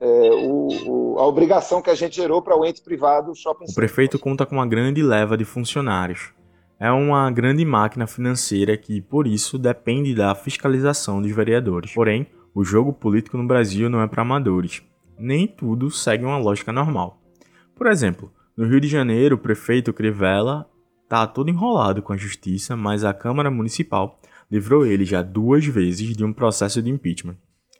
É, 0.00 0.06
o, 0.30 0.68
o, 0.86 1.18
a 1.18 1.26
obrigação 1.26 1.82
que 1.82 1.90
a 1.90 1.94
gente 1.94 2.14
gerou 2.14 2.40
para 2.40 2.56
o 2.56 2.64
ente 2.64 2.80
privado, 2.80 3.32
o 3.32 3.34
shopping 3.34 3.64
O 3.68 3.74
prefeito 3.74 4.16
conta 4.18 4.46
com 4.46 4.54
uma 4.54 4.66
grande 4.66 5.02
leva 5.02 5.36
de 5.36 5.44
funcionários 5.44 6.32
é 6.80 6.92
uma 6.92 7.28
grande 7.30 7.64
máquina 7.64 8.06
financeira 8.06 8.76
que, 8.76 9.00
por 9.00 9.26
isso, 9.26 9.58
depende 9.58 10.14
da 10.14 10.34
fiscalização 10.34 11.20
dos 11.20 11.32
vereadores. 11.32 11.92
Porém, 11.92 12.26
o 12.54 12.64
jogo 12.64 12.92
político 12.92 13.36
no 13.36 13.46
Brasil 13.46 13.90
não 13.90 14.00
é 14.00 14.06
para 14.06 14.22
amadores. 14.22 14.82
Nem 15.18 15.46
tudo 15.46 15.90
segue 15.90 16.24
uma 16.24 16.38
lógica 16.38 16.72
normal. 16.72 17.20
Por 17.74 17.88
exemplo, 17.88 18.32
no 18.56 18.64
Rio 18.64 18.80
de 18.80 18.86
Janeiro, 18.86 19.34
o 19.34 19.38
prefeito 19.38 19.92
Crivella 19.92 20.68
está 21.02 21.26
todo 21.26 21.50
enrolado 21.50 22.00
com 22.00 22.12
a 22.12 22.16
justiça, 22.16 22.76
mas 22.76 23.04
a 23.04 23.12
Câmara 23.12 23.50
Municipal 23.50 24.20
livrou 24.50 24.86
ele 24.86 25.04
já 25.04 25.20
duas 25.20 25.64
vezes 25.66 26.16
de 26.16 26.24
um 26.24 26.32
processo 26.32 26.80
de 26.80 26.90
impeachment, 26.90 27.36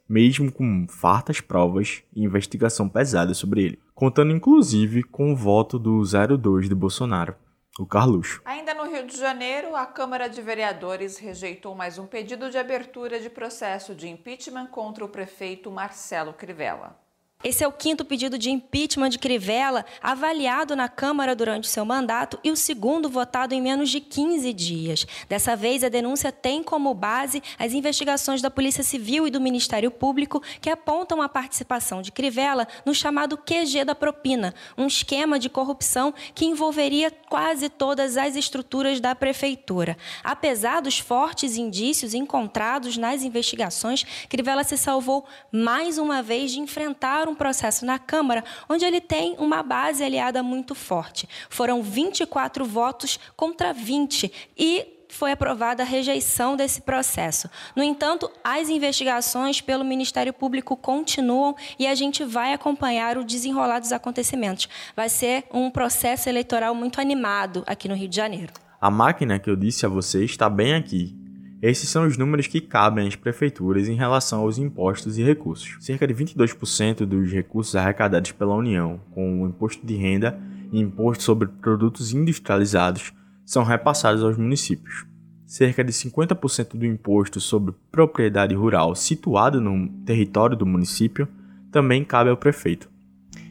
mesmo 0.08 0.50
com 0.50 0.86
fartas 0.88 1.40
provas 1.40 2.02
e 2.14 2.24
investigação 2.24 2.88
pesada 2.88 3.32
sobre 3.32 3.62
ele, 3.62 3.78
contando 3.94 4.32
inclusive 4.32 5.04
com 5.04 5.32
o 5.32 5.36
voto 5.36 5.78
do 5.78 6.02
02 6.02 6.68
de 6.68 6.74
Bolsonaro 6.74 7.34
o 7.78 7.86
Carluxo. 7.86 8.42
Ainda 8.44 8.74
no 8.74 8.90
Rio 8.90 9.06
de 9.06 9.16
Janeiro, 9.16 9.76
a 9.76 9.86
Câmara 9.86 10.28
de 10.28 10.42
Vereadores 10.42 11.18
rejeitou 11.18 11.74
mais 11.74 11.98
um 11.98 12.06
pedido 12.06 12.50
de 12.50 12.58
abertura 12.58 13.20
de 13.20 13.30
processo 13.30 13.94
de 13.94 14.08
impeachment 14.08 14.66
contra 14.66 15.04
o 15.04 15.08
prefeito 15.08 15.70
Marcelo 15.70 16.32
Crivella. 16.32 17.07
Esse 17.44 17.62
é 17.62 17.68
o 17.68 17.72
quinto 17.72 18.04
pedido 18.04 18.36
de 18.36 18.50
impeachment 18.50 19.10
de 19.10 19.18
Crivella, 19.20 19.86
avaliado 20.02 20.74
na 20.74 20.88
Câmara 20.88 21.36
durante 21.36 21.68
seu 21.68 21.84
mandato 21.84 22.36
e 22.42 22.50
o 22.50 22.56
segundo 22.56 23.08
votado 23.08 23.54
em 23.54 23.62
menos 23.62 23.90
de 23.90 24.00
15 24.00 24.52
dias. 24.52 25.06
Dessa 25.28 25.54
vez, 25.54 25.84
a 25.84 25.88
denúncia 25.88 26.32
tem 26.32 26.64
como 26.64 26.92
base 26.92 27.40
as 27.56 27.72
investigações 27.72 28.42
da 28.42 28.50
Polícia 28.50 28.82
Civil 28.82 29.24
e 29.24 29.30
do 29.30 29.40
Ministério 29.40 29.88
Público 29.88 30.42
que 30.60 30.68
apontam 30.68 31.22
a 31.22 31.28
participação 31.28 32.02
de 32.02 32.10
Crivella 32.10 32.66
no 32.84 32.92
chamado 32.92 33.38
QG 33.38 33.84
da 33.84 33.94
propina, 33.94 34.52
um 34.76 34.88
esquema 34.88 35.38
de 35.38 35.48
corrupção 35.48 36.12
que 36.34 36.44
envolveria 36.44 37.08
quase 37.28 37.68
todas 37.68 38.16
as 38.16 38.34
estruturas 38.34 38.98
da 39.00 39.14
prefeitura. 39.14 39.96
Apesar 40.24 40.82
dos 40.82 40.98
fortes 40.98 41.56
indícios 41.56 42.14
encontrados 42.14 42.96
nas 42.96 43.22
investigações, 43.22 44.02
Crivella 44.28 44.64
se 44.64 44.76
salvou 44.76 45.24
mais 45.52 45.98
uma 45.98 46.20
vez 46.20 46.50
de 46.50 46.58
enfrentar 46.58 47.27
um 47.28 47.34
processo 47.34 47.84
na 47.84 47.98
Câmara 47.98 48.44
onde 48.68 48.84
ele 48.84 49.00
tem 49.00 49.36
uma 49.38 49.62
base 49.62 50.02
aliada 50.02 50.42
muito 50.42 50.74
forte. 50.74 51.28
Foram 51.48 51.82
24 51.82 52.64
votos 52.64 53.18
contra 53.36 53.72
20 53.72 54.32
e 54.56 54.98
foi 55.08 55.32
aprovada 55.32 55.82
a 55.82 55.86
rejeição 55.86 56.56
desse 56.56 56.82
processo. 56.82 57.48
No 57.74 57.82
entanto, 57.82 58.30
as 58.44 58.68
investigações 58.68 59.60
pelo 59.60 59.84
Ministério 59.84 60.32
Público 60.32 60.76
continuam 60.76 61.56
e 61.78 61.86
a 61.86 61.94
gente 61.94 62.24
vai 62.24 62.52
acompanhar 62.52 63.16
o 63.16 63.24
desenrolar 63.24 63.80
dos 63.80 63.92
acontecimentos. 63.92 64.68
Vai 64.94 65.08
ser 65.08 65.44
um 65.52 65.70
processo 65.70 66.28
eleitoral 66.28 66.74
muito 66.74 67.00
animado 67.00 67.64
aqui 67.66 67.88
no 67.88 67.94
Rio 67.94 68.08
de 68.08 68.16
Janeiro. 68.16 68.52
A 68.80 68.90
máquina 68.90 69.38
que 69.38 69.50
eu 69.50 69.56
disse 69.56 69.84
a 69.84 69.88
você 69.88 70.24
está 70.24 70.48
bem 70.48 70.74
aqui. 70.74 71.17
Esses 71.60 71.88
são 71.88 72.06
os 72.06 72.16
números 72.16 72.46
que 72.46 72.60
cabem 72.60 73.08
às 73.08 73.16
prefeituras 73.16 73.88
em 73.88 73.96
relação 73.96 74.42
aos 74.42 74.58
impostos 74.58 75.18
e 75.18 75.24
recursos. 75.24 75.76
Cerca 75.80 76.06
de 76.06 76.14
22% 76.14 77.04
dos 77.04 77.32
recursos 77.32 77.74
arrecadados 77.74 78.30
pela 78.30 78.54
União, 78.54 79.00
com 79.10 79.42
o 79.42 79.48
imposto 79.48 79.84
de 79.84 79.96
renda 79.96 80.38
e 80.70 80.78
imposto 80.78 81.24
sobre 81.24 81.48
produtos 81.48 82.12
industrializados, 82.12 83.12
são 83.44 83.64
repassados 83.64 84.22
aos 84.22 84.36
municípios. 84.36 85.04
Cerca 85.44 85.82
de 85.82 85.92
50% 85.92 86.76
do 86.76 86.86
imposto 86.86 87.40
sobre 87.40 87.74
propriedade 87.90 88.54
rural 88.54 88.94
situado 88.94 89.60
no 89.60 89.88
território 90.04 90.56
do 90.56 90.66
município 90.66 91.26
também 91.72 92.04
cabe 92.04 92.30
ao 92.30 92.36
prefeito. 92.36 92.88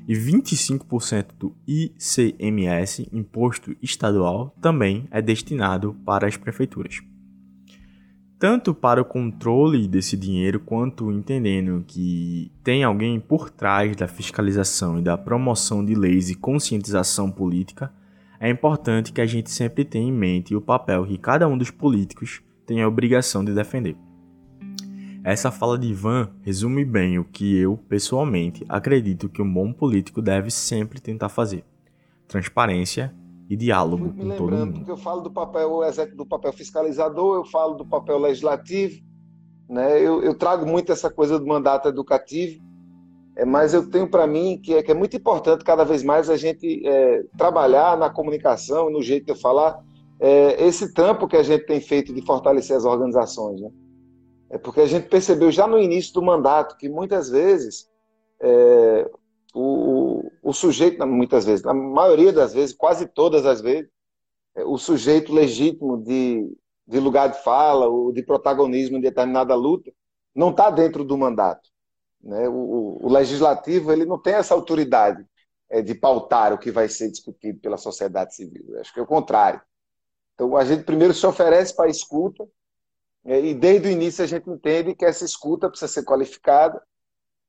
E 0.08 0.13
25% 0.13 1.26
do 1.38 1.54
ICMS, 1.67 3.10
imposto 3.12 3.76
estadual, 3.82 4.56
também 4.62 5.06
é 5.12 5.22
destinado 5.22 5.93
para 6.06 6.26
as 6.26 6.38
prefeituras 6.38 7.02
tanto 8.39 8.73
para 8.73 9.02
o 9.02 9.06
controle 9.06 9.88
desse 9.88 10.15
dinheiro 10.15 10.60
quanto 10.60 11.12
entendendo 11.12 11.84
que 11.88 12.52
tem 12.63 12.84
alguém 12.84 13.19
por 13.19 13.50
trás 13.50 13.95
da 13.95 14.08
fiscalização 14.08 15.00
e 15.00 15.02
da 15.02 15.17
promoção 15.17 15.84
de 15.84 15.95
leis 15.95 16.30
e 16.30 16.36
conscientização 16.36 17.32
política, 17.32 17.91
é 18.39 18.50
importante 18.50 19.12
que 19.12 19.21
a 19.21 19.26
gente 19.26 19.50
sempre 19.50 19.84
tenha 19.84 20.08
em 20.08 20.12
mente 20.12 20.56
o 20.56 20.62
papel 20.62 21.06
que 21.06 21.17
cada 21.17 21.47
um 21.47 21.58
dos 21.58 21.71
políticos 21.71 22.41
tem 22.65 22.82
a 22.84 22.88
obrigação 22.88 23.43
de 23.43 23.54
defender. 23.54 23.95
Essa 25.23 25.52
fala 25.52 25.78
de 25.78 25.88
Ivan 25.88 26.30
resume 26.43 26.86
bem 26.86 27.17
o 27.17 27.26
que 27.26 27.58
eu, 27.58 27.76
pessoalmente, 27.89 28.63
acredito 28.69 29.28
que 29.28 29.41
um 29.41 29.52
bom 29.52 29.73
político 29.73 30.21
deve 30.21 30.52
sempre 30.52 31.02
tentar 31.02 31.28
fazer: 31.28 31.65
transparência 32.28 33.13
e 33.50 33.56
diálogo 33.56 34.14
com 34.14 34.30
todo 34.36 34.52
mundo. 34.52 34.74
Porque 34.74 34.92
eu 34.92 34.98
falo 34.98 35.22
do 35.22 35.32
papel 35.32 35.82
do 36.16 36.26
papel 36.26 36.54
fiscalizador, 36.54 37.38
eu 37.38 37.46
falo 37.46 37.76
do 37.76 37.86
papel 37.86 38.18
legislativo, 38.18 39.02
né? 39.70 40.00
Eu, 40.02 40.22
eu 40.22 40.38
trago 40.38 40.66
muito 40.66 40.92
essa 40.92 41.10
coisa 41.10 41.40
do 41.40 41.46
mandato 41.46 41.88
educativo, 41.88 42.62
é, 43.36 43.46
mas 43.46 43.74
eu 43.74 43.90
tenho 43.90 44.10
para 44.10 44.28
mim 44.28 44.60
que 44.62 44.74
é, 44.74 44.84
que 44.84 44.92
é 44.92 44.96
muito 44.96 45.16
importante 45.16 45.64
cada 45.64 45.84
vez 45.84 46.04
mais 46.04 46.30
a 46.30 46.38
gente 46.38 46.86
é, 46.86 47.24
trabalhar 47.38 47.98
na 47.98 48.10
comunicação, 48.10 48.90
no 48.90 49.02
jeito 49.02 49.26
de 49.26 49.32
eu 49.32 49.36
falar, 49.36 49.82
é, 50.20 50.66
esse 50.66 50.94
trampo 50.94 51.28
que 51.28 51.38
a 51.38 51.44
gente 51.44 51.66
tem 51.66 51.80
feito 51.80 52.14
de 52.14 52.22
fortalecer 52.22 52.76
as 52.76 52.86
organizações, 52.86 53.62
né? 53.62 53.70
É 54.50 54.58
porque 54.58 54.80
a 54.80 54.88
gente 54.88 55.10
percebeu 55.10 55.52
já 55.52 55.68
no 55.68 55.78
início 55.78 56.14
do 56.14 56.22
mandato 56.22 56.78
que 56.78 56.88
muitas 56.88 57.30
vezes 57.30 57.90
é, 58.42 59.10
o, 59.60 60.32
o 60.43 60.54
sujeito, 60.54 61.06
muitas 61.08 61.46
vezes, 61.46 61.65
na 61.65 61.74
maioria 61.74 62.32
das 62.32 62.54
vezes, 62.54 62.76
quase 62.76 63.08
todas 63.08 63.46
as 63.46 63.60
vezes, 63.60 63.89
é, 64.56 64.63
o 64.63 64.78
sujeito 64.78 65.34
legítimo 65.34 65.98
de, 66.04 66.56
de 66.86 67.00
lugar 67.00 67.30
de 67.30 67.43
fala, 67.43 67.88
ou 67.88 68.12
de 68.12 68.22
protagonismo 68.22 68.98
em 68.98 69.02
determinada 69.02 69.56
luta, 69.56 69.91
não 70.36 70.52
está 70.52 70.70
dentro 70.70 71.04
do 71.04 71.17
mandato. 71.17 71.70
Né? 72.22 72.48
O, 72.48 73.00
o, 73.02 73.10
legislativo 73.12 73.91
ele 73.91 74.06
não 74.06 74.22
tem 74.22 74.36
essa 74.36 74.54
autoridade 74.54 75.26
é, 75.70 75.82
de 75.82 75.96
pautar 75.96 76.54
o 76.54 76.60
que 76.60 76.72
vai 76.72 76.88
ser 76.88 77.10
discutido 77.10 77.60
pela 77.60 77.78
sociedade 77.78 78.36
civil. 78.36 78.80
Acho 78.80 78.93
que 78.93 79.00
é 79.00 79.04
o 79.04 79.08
contrário. 79.08 79.62
Então, 80.36 80.56
a 80.56 80.63
gente 80.63 80.84
primeiro 80.84 81.15
se 81.15 81.26
oferece 81.26 81.76
para 81.76 81.86
a 81.86 81.89
escuta, 81.89 82.48
é, 83.26 83.39
e 83.41 83.56
desde 83.56 83.88
o 83.88 83.91
início 83.91 84.24
a 84.24 84.28
gente 84.28 84.48
entende 84.48 84.93
que 84.93 85.04
essa 85.04 85.26
escuta 85.26 85.67
precisa 85.67 85.91
ser 85.91 86.04
qualificada, 86.04 86.80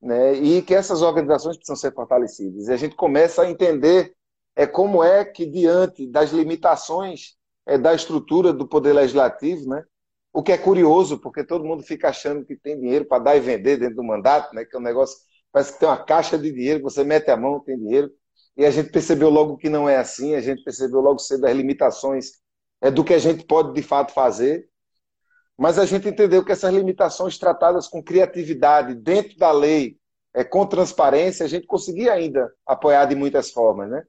né, 0.00 0.34
e 0.34 0.62
que 0.62 0.74
essas 0.74 1.02
organizações 1.02 1.56
precisam 1.56 1.76
ser 1.76 1.92
fortalecidas. 1.92 2.68
E 2.68 2.72
a 2.72 2.76
gente 2.76 2.94
começa 2.94 3.42
a 3.42 3.50
entender 3.50 4.14
é, 4.54 4.66
como 4.66 5.02
é 5.02 5.24
que, 5.24 5.44
diante 5.46 6.06
das 6.06 6.30
limitações 6.30 7.36
é, 7.66 7.76
da 7.76 7.94
estrutura 7.94 8.52
do 8.52 8.66
poder 8.66 8.92
legislativo, 8.92 9.68
né, 9.68 9.84
o 10.32 10.42
que 10.42 10.52
é 10.52 10.58
curioso, 10.58 11.18
porque 11.18 11.42
todo 11.44 11.64
mundo 11.64 11.82
fica 11.82 12.08
achando 12.08 12.44
que 12.44 12.56
tem 12.56 12.78
dinheiro 12.78 13.04
para 13.04 13.22
dar 13.22 13.36
e 13.36 13.40
vender 13.40 13.78
dentro 13.78 13.96
do 13.96 14.04
mandato, 14.04 14.54
né, 14.54 14.64
que 14.64 14.76
é 14.76 14.78
um 14.78 14.82
negócio, 14.82 15.16
parece 15.52 15.72
que 15.72 15.80
tem 15.80 15.88
uma 15.88 16.04
caixa 16.04 16.38
de 16.38 16.52
dinheiro, 16.52 16.82
você 16.82 17.02
mete 17.02 17.30
a 17.30 17.36
mão, 17.36 17.60
tem 17.60 17.76
dinheiro, 17.78 18.10
e 18.56 18.64
a 18.64 18.70
gente 18.70 18.90
percebeu 18.90 19.30
logo 19.30 19.56
que 19.56 19.68
não 19.68 19.88
é 19.88 19.96
assim, 19.96 20.34
a 20.34 20.40
gente 20.40 20.62
percebeu 20.64 21.00
logo 21.00 21.18
cedo 21.18 21.46
as 21.46 21.56
limitações 21.56 22.32
é, 22.80 22.90
do 22.90 23.04
que 23.04 23.14
a 23.14 23.18
gente 23.18 23.44
pode 23.44 23.72
de 23.72 23.82
fato 23.82 24.12
fazer, 24.12 24.68
mas 25.58 25.76
a 25.76 25.84
gente 25.84 26.08
entendeu 26.08 26.44
que 26.44 26.52
essas 26.52 26.72
limitações 26.72 27.36
tratadas 27.36 27.88
com 27.88 28.00
criatividade, 28.00 28.94
dentro 28.94 29.36
da 29.36 29.50
lei, 29.50 29.98
é, 30.32 30.44
com 30.44 30.64
transparência, 30.64 31.44
a 31.44 31.48
gente 31.48 31.66
conseguia 31.66 32.12
ainda 32.12 32.52
apoiar 32.64 33.06
de 33.06 33.16
muitas 33.16 33.50
formas. 33.50 33.90
Né? 33.90 34.04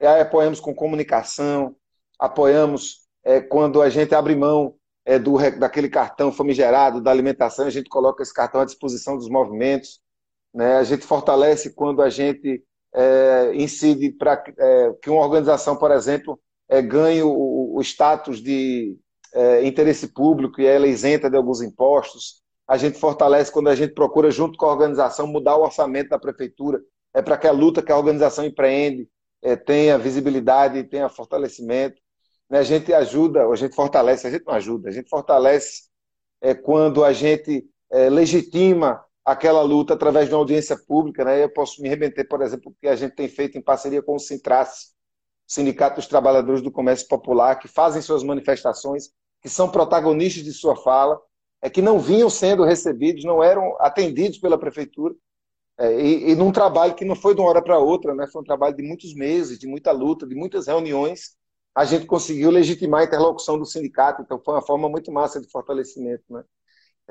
Aí 0.00 0.20
apoiamos 0.20 0.58
com 0.58 0.74
comunicação, 0.74 1.76
apoiamos 2.18 3.06
é, 3.22 3.40
quando 3.40 3.80
a 3.80 3.88
gente 3.88 4.12
abre 4.12 4.34
mão 4.34 4.74
é, 5.04 5.20
do, 5.20 5.38
daquele 5.56 5.88
cartão 5.88 6.32
famigerado 6.32 7.00
da 7.00 7.12
alimentação, 7.12 7.66
a 7.66 7.70
gente 7.70 7.88
coloca 7.88 8.20
esse 8.20 8.34
cartão 8.34 8.60
à 8.60 8.64
disposição 8.64 9.16
dos 9.16 9.28
movimentos. 9.28 10.00
Né? 10.52 10.78
A 10.78 10.82
gente 10.82 11.06
fortalece 11.06 11.74
quando 11.74 12.02
a 12.02 12.10
gente 12.10 12.64
é, 12.92 13.52
incide 13.54 14.10
para 14.10 14.42
é, 14.58 14.92
que 15.00 15.08
uma 15.08 15.24
organização, 15.24 15.76
por 15.76 15.92
exemplo, 15.92 16.40
é, 16.68 16.82
ganhe 16.82 17.22
o, 17.22 17.76
o 17.76 17.80
status 17.82 18.42
de 18.42 18.98
é, 19.38 19.64
interesse 19.64 20.08
público 20.08 20.60
e 20.60 20.66
ela 20.66 20.86
é 20.86 20.88
isenta 20.88 21.30
de 21.30 21.36
alguns 21.36 21.62
impostos. 21.62 22.42
A 22.66 22.76
gente 22.76 22.98
fortalece 22.98 23.52
quando 23.52 23.68
a 23.68 23.74
gente 23.74 23.94
procura, 23.94 24.32
junto 24.32 24.58
com 24.58 24.66
a 24.66 24.72
organização, 24.72 25.28
mudar 25.28 25.56
o 25.56 25.62
orçamento 25.62 26.08
da 26.10 26.18
prefeitura. 26.18 26.82
É 27.14 27.22
para 27.22 27.38
que 27.38 27.46
a 27.46 27.52
luta 27.52 27.80
que 27.80 27.92
a 27.92 27.96
organização 27.96 28.44
empreende 28.44 29.08
é, 29.40 29.54
tenha 29.54 29.96
visibilidade, 29.96 30.82
tenha 30.84 31.08
fortalecimento. 31.08 32.00
Né? 32.50 32.58
A 32.58 32.62
gente 32.64 32.92
ajuda, 32.92 33.46
a 33.46 33.54
gente 33.54 33.76
fortalece, 33.76 34.26
a 34.26 34.30
gente 34.30 34.44
não 34.44 34.54
ajuda, 34.54 34.88
a 34.88 34.92
gente 34.92 35.08
fortalece 35.08 35.84
é, 36.40 36.52
quando 36.52 37.04
a 37.04 37.12
gente 37.12 37.64
é, 37.92 38.10
legitima 38.10 39.00
aquela 39.24 39.62
luta 39.62 39.94
através 39.94 40.26
de 40.28 40.34
uma 40.34 40.40
audiência 40.40 40.76
pública. 40.76 41.24
Né? 41.24 41.44
Eu 41.44 41.52
posso 41.52 41.80
me 41.80 41.88
remeter, 41.88 42.26
por 42.28 42.42
exemplo, 42.42 42.72
o 42.72 42.74
que 42.80 42.88
a 42.88 42.96
gente 42.96 43.14
tem 43.14 43.28
feito 43.28 43.56
em 43.56 43.62
parceria 43.62 44.02
com 44.02 44.16
o 44.16 44.18
Sintrace, 44.18 44.88
Sindicato 45.46 45.96
dos 45.96 46.08
Trabalhadores 46.08 46.60
do 46.60 46.72
Comércio 46.72 47.06
Popular, 47.06 47.54
que 47.56 47.68
fazem 47.68 48.02
suas 48.02 48.24
manifestações, 48.24 49.10
que 49.40 49.48
são 49.48 49.70
protagonistas 49.70 50.44
de 50.44 50.52
sua 50.52 50.76
fala, 50.76 51.20
é 51.60 51.68
que 51.68 51.82
não 51.82 51.98
vinham 51.98 52.30
sendo 52.30 52.64
recebidos, 52.64 53.24
não 53.24 53.42
eram 53.42 53.76
atendidos 53.80 54.38
pela 54.38 54.58
prefeitura, 54.58 55.14
é, 55.78 56.00
e, 56.00 56.30
e 56.30 56.34
num 56.34 56.50
trabalho 56.50 56.94
que 56.94 57.04
não 57.04 57.14
foi 57.14 57.34
de 57.34 57.40
uma 57.40 57.50
hora 57.50 57.62
para 57.62 57.78
outra, 57.78 58.14
né? 58.14 58.26
foi 58.26 58.42
um 58.42 58.44
trabalho 58.44 58.74
de 58.74 58.82
muitos 58.82 59.14
meses, 59.14 59.58
de 59.58 59.66
muita 59.66 59.92
luta, 59.92 60.26
de 60.26 60.34
muitas 60.34 60.66
reuniões, 60.66 61.36
a 61.74 61.84
gente 61.84 62.06
conseguiu 62.06 62.50
legitimar 62.50 63.02
a 63.02 63.04
interlocução 63.04 63.56
do 63.56 63.64
sindicato, 63.64 64.20
então 64.20 64.40
foi 64.44 64.54
uma 64.54 64.66
forma 64.66 64.88
muito 64.88 65.12
massa 65.12 65.40
de 65.40 65.48
fortalecimento. 65.48 66.24
Né? 66.28 66.42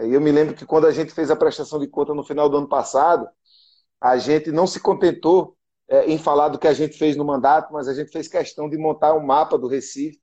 E 0.01 0.13
eu 0.13 0.19
me 0.19 0.29
lembro 0.29 0.53
que 0.53 0.65
quando 0.65 0.85
a 0.85 0.91
gente 0.91 1.13
fez 1.13 1.31
a 1.31 1.37
prestação 1.37 1.79
de 1.79 1.87
conta 1.87 2.13
no 2.13 2.23
final 2.23 2.49
do 2.49 2.57
ano 2.57 2.67
passado, 2.67 3.25
a 4.01 4.17
gente 4.17 4.51
não 4.51 4.67
se 4.67 4.81
contentou 4.81 5.55
é, 5.87 6.05
em 6.11 6.17
falar 6.17 6.49
do 6.49 6.59
que 6.59 6.67
a 6.67 6.73
gente 6.73 6.97
fez 6.97 7.15
no 7.15 7.23
mandato, 7.23 7.71
mas 7.71 7.87
a 7.87 7.93
gente 7.93 8.11
fez 8.11 8.27
questão 8.27 8.69
de 8.69 8.77
montar 8.77 9.13
um 9.13 9.25
mapa 9.25 9.57
do 9.57 9.67
Recife. 9.67 10.19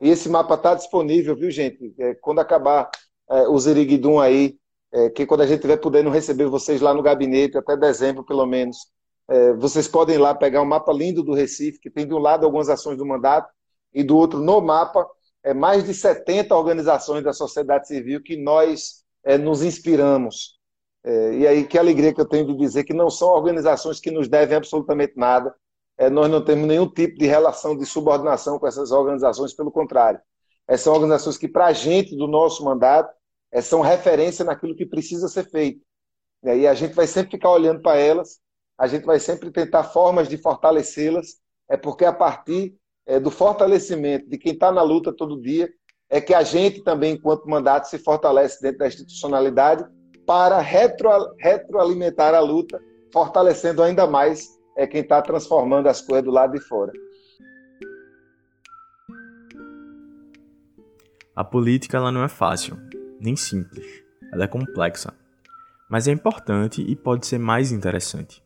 E 0.00 0.08
esse 0.08 0.28
mapa 0.28 0.54
está 0.54 0.74
disponível, 0.74 1.36
viu, 1.36 1.50
gente? 1.50 1.94
É, 1.98 2.14
quando 2.14 2.40
acabar 2.40 2.90
é, 3.30 3.48
o 3.48 3.58
Ziriguidum 3.58 4.18
aí, 4.20 4.58
é, 4.92 5.10
que 5.10 5.26
quando 5.26 5.42
a 5.42 5.46
gente 5.46 5.56
estiver 5.58 5.76
podendo 5.78 6.10
receber 6.10 6.46
vocês 6.46 6.80
lá 6.80 6.94
no 6.94 7.02
gabinete, 7.02 7.58
até 7.58 7.76
dezembro 7.76 8.24
pelo 8.24 8.46
menos, 8.46 8.78
é, 9.28 9.52
vocês 9.54 9.86
podem 9.86 10.16
ir 10.16 10.18
lá 10.18 10.34
pegar 10.34 10.62
um 10.62 10.64
mapa 10.66 10.92
lindo 10.92 11.22
do 11.22 11.34
Recife, 11.34 11.78
que 11.80 11.90
tem 11.90 12.06
de 12.06 12.14
um 12.14 12.18
lado 12.18 12.44
algumas 12.44 12.68
ações 12.68 12.96
do 12.98 13.06
mandato, 13.06 13.48
e 13.92 14.02
do 14.02 14.16
outro, 14.16 14.38
no 14.40 14.60
mapa, 14.60 15.06
é, 15.42 15.52
mais 15.54 15.84
de 15.84 15.94
70 15.94 16.54
organizações 16.56 17.22
da 17.24 17.32
sociedade 17.32 17.86
civil 17.88 18.22
que 18.22 18.36
nós 18.36 19.04
é, 19.24 19.36
nos 19.38 19.62
inspiramos 19.62 20.58
É, 21.04 21.34
e 21.34 21.46
aí, 21.46 21.66
que 21.66 21.78
alegria 21.78 22.12
que 22.14 22.20
eu 22.20 22.28
tenho 22.28 22.46
de 22.46 22.54
dizer 22.56 22.84
que 22.84 22.92
não 22.92 23.08
são 23.10 23.30
organizações 23.30 24.00
que 24.00 24.10
nos 24.10 24.28
devem 24.28 24.56
absolutamente 24.56 25.14
nada. 25.16 25.54
É, 26.00 26.08
nós 26.08 26.30
não 26.30 26.42
temos 26.42 26.66
nenhum 26.66 26.88
tipo 26.88 27.18
de 27.18 27.26
relação 27.26 27.76
de 27.76 27.84
subordinação 27.84 28.58
com 28.58 28.66
essas 28.66 28.90
organizações, 28.90 29.52
pelo 29.52 29.70
contrário. 29.70 30.18
Essas 30.66 30.84
são 30.84 30.94
organizações 30.94 31.36
que, 31.36 31.46
para 31.46 31.66
a 31.66 31.74
gente, 31.74 32.16
do 32.16 32.26
nosso 32.26 32.64
mandato, 32.64 33.14
é, 33.52 33.60
são 33.60 33.82
referência 33.82 34.42
naquilo 34.42 34.74
que 34.74 34.86
precisa 34.86 35.28
ser 35.28 35.50
feito. 35.50 35.82
E 36.42 36.66
a 36.66 36.72
gente 36.72 36.94
vai 36.94 37.06
sempre 37.06 37.32
ficar 37.32 37.50
olhando 37.50 37.82
para 37.82 37.98
elas, 37.98 38.40
a 38.78 38.86
gente 38.86 39.04
vai 39.04 39.20
sempre 39.20 39.50
tentar 39.50 39.84
formas 39.84 40.26
de 40.26 40.38
fortalecê-las, 40.38 41.34
é 41.68 41.76
porque 41.76 42.06
a 42.06 42.14
partir 42.14 42.74
é, 43.04 43.20
do 43.20 43.30
fortalecimento 43.30 44.26
de 44.26 44.38
quem 44.38 44.54
está 44.54 44.72
na 44.72 44.80
luta 44.80 45.12
todo 45.12 45.38
dia, 45.38 45.68
é 46.08 46.18
que 46.18 46.32
a 46.32 46.42
gente 46.42 46.82
também, 46.82 47.12
enquanto 47.12 47.46
mandato, 47.46 47.88
se 47.88 47.98
fortalece 47.98 48.58
dentro 48.62 48.78
da 48.78 48.88
institucionalidade 48.88 49.84
para 50.24 50.60
retro, 50.60 51.10
retroalimentar 51.38 52.34
a 52.34 52.40
luta, 52.40 52.80
fortalecendo 53.12 53.82
ainda 53.82 54.06
mais 54.06 54.58
é 54.80 54.86
quem 54.86 55.02
está 55.02 55.20
transformando 55.20 55.88
as 55.88 56.00
coisas 56.00 56.24
do 56.24 56.30
lado 56.30 56.52
de 56.52 56.60
fora. 56.60 56.90
A 61.36 61.44
política 61.44 61.98
ela 61.98 62.10
não 62.10 62.24
é 62.24 62.28
fácil, 62.28 62.78
nem 63.20 63.36
simples. 63.36 63.86
Ela 64.32 64.44
é 64.44 64.46
complexa, 64.46 65.12
mas 65.88 66.08
é 66.08 66.12
importante 66.12 66.80
e 66.80 66.96
pode 66.96 67.26
ser 67.26 67.38
mais 67.38 67.70
interessante. 67.72 68.42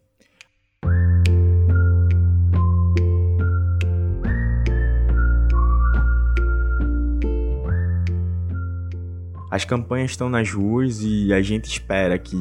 As 9.53 9.64
campanhas 9.64 10.11
estão 10.11 10.29
nas 10.29 10.51
ruas 10.51 11.01
e 11.01 11.33
a 11.33 11.40
gente 11.40 11.66
espera 11.66 12.18
que, 12.18 12.37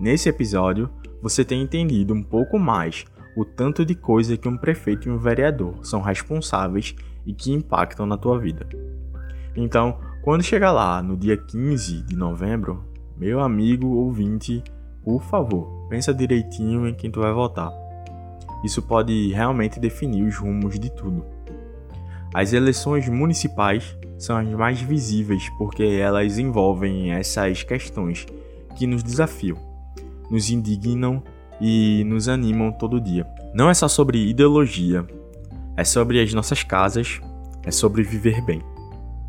nesse 0.00 0.26
episódio, 0.26 0.88
você 1.20 1.44
tenha 1.44 1.62
entendido 1.62 2.14
um 2.14 2.22
pouco 2.22 2.58
mais 2.58 3.04
o 3.36 3.44
tanto 3.44 3.84
de 3.84 3.94
coisa 3.94 4.36
que 4.36 4.48
um 4.48 4.56
prefeito 4.56 5.08
e 5.08 5.12
um 5.12 5.18
vereador 5.18 5.84
são 5.84 6.00
responsáveis 6.00 6.96
e 7.26 7.34
que 7.34 7.52
impactam 7.52 8.06
na 8.06 8.16
tua 8.16 8.38
vida. 8.38 8.66
Então, 9.54 9.98
quando 10.22 10.42
chegar 10.42 10.72
lá 10.72 11.02
no 11.02 11.16
dia 11.16 11.36
15 11.36 12.02
de 12.02 12.16
novembro, 12.16 12.82
meu 13.16 13.40
amigo 13.40 13.86
ouvinte, 13.88 14.64
por 15.04 15.22
favor, 15.22 15.86
pensa 15.88 16.14
direitinho 16.14 16.88
em 16.88 16.94
quem 16.94 17.10
tu 17.10 17.20
vai 17.20 17.32
votar. 17.32 17.70
Isso 18.64 18.82
pode 18.82 19.32
realmente 19.32 19.78
definir 19.78 20.24
os 20.26 20.36
rumos 20.36 20.78
de 20.80 20.90
tudo. 20.90 21.24
As 22.34 22.52
eleições 22.52 23.08
municipais 23.08 23.96
são 24.18 24.36
as 24.36 24.48
mais 24.48 24.80
visíveis 24.80 25.48
porque 25.58 25.84
elas 25.84 26.38
envolvem 26.38 27.12
essas 27.12 27.62
questões 27.62 28.26
que 28.76 28.86
nos 28.86 29.02
desafiam, 29.02 29.56
nos 30.30 30.50
indignam 30.50 31.22
e 31.60 32.04
nos 32.04 32.28
animam 32.28 32.72
todo 32.72 33.00
dia. 33.00 33.26
Não 33.54 33.70
é 33.70 33.74
só 33.74 33.88
sobre 33.88 34.28
ideologia, 34.28 35.06
é 35.76 35.84
sobre 35.84 36.20
as 36.20 36.32
nossas 36.32 36.62
casas, 36.62 37.20
é 37.64 37.70
sobre 37.70 38.02
viver 38.02 38.40
bem. 38.42 38.62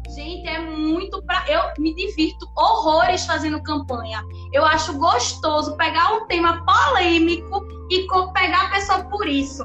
Gente, 0.10 0.48
é 0.48 0.60
muito 0.60 1.22
pra. 1.24 1.46
Eu 1.48 1.62
me 1.80 1.94
divirto 1.94 2.50
horrores 2.58 3.26
fazendo 3.26 3.62
campanha. 3.62 4.24
Eu 4.54 4.66
acho 4.66 4.98
gostoso 4.98 5.76
pegar 5.78 6.14
um 6.14 6.26
tema 6.28 6.64
polêmico 6.66 7.66
e 7.92 8.08
pegar 8.34 8.68
a 8.68 8.70
pessoa 8.72 9.04
por 9.06 9.28
isso. 9.28 9.64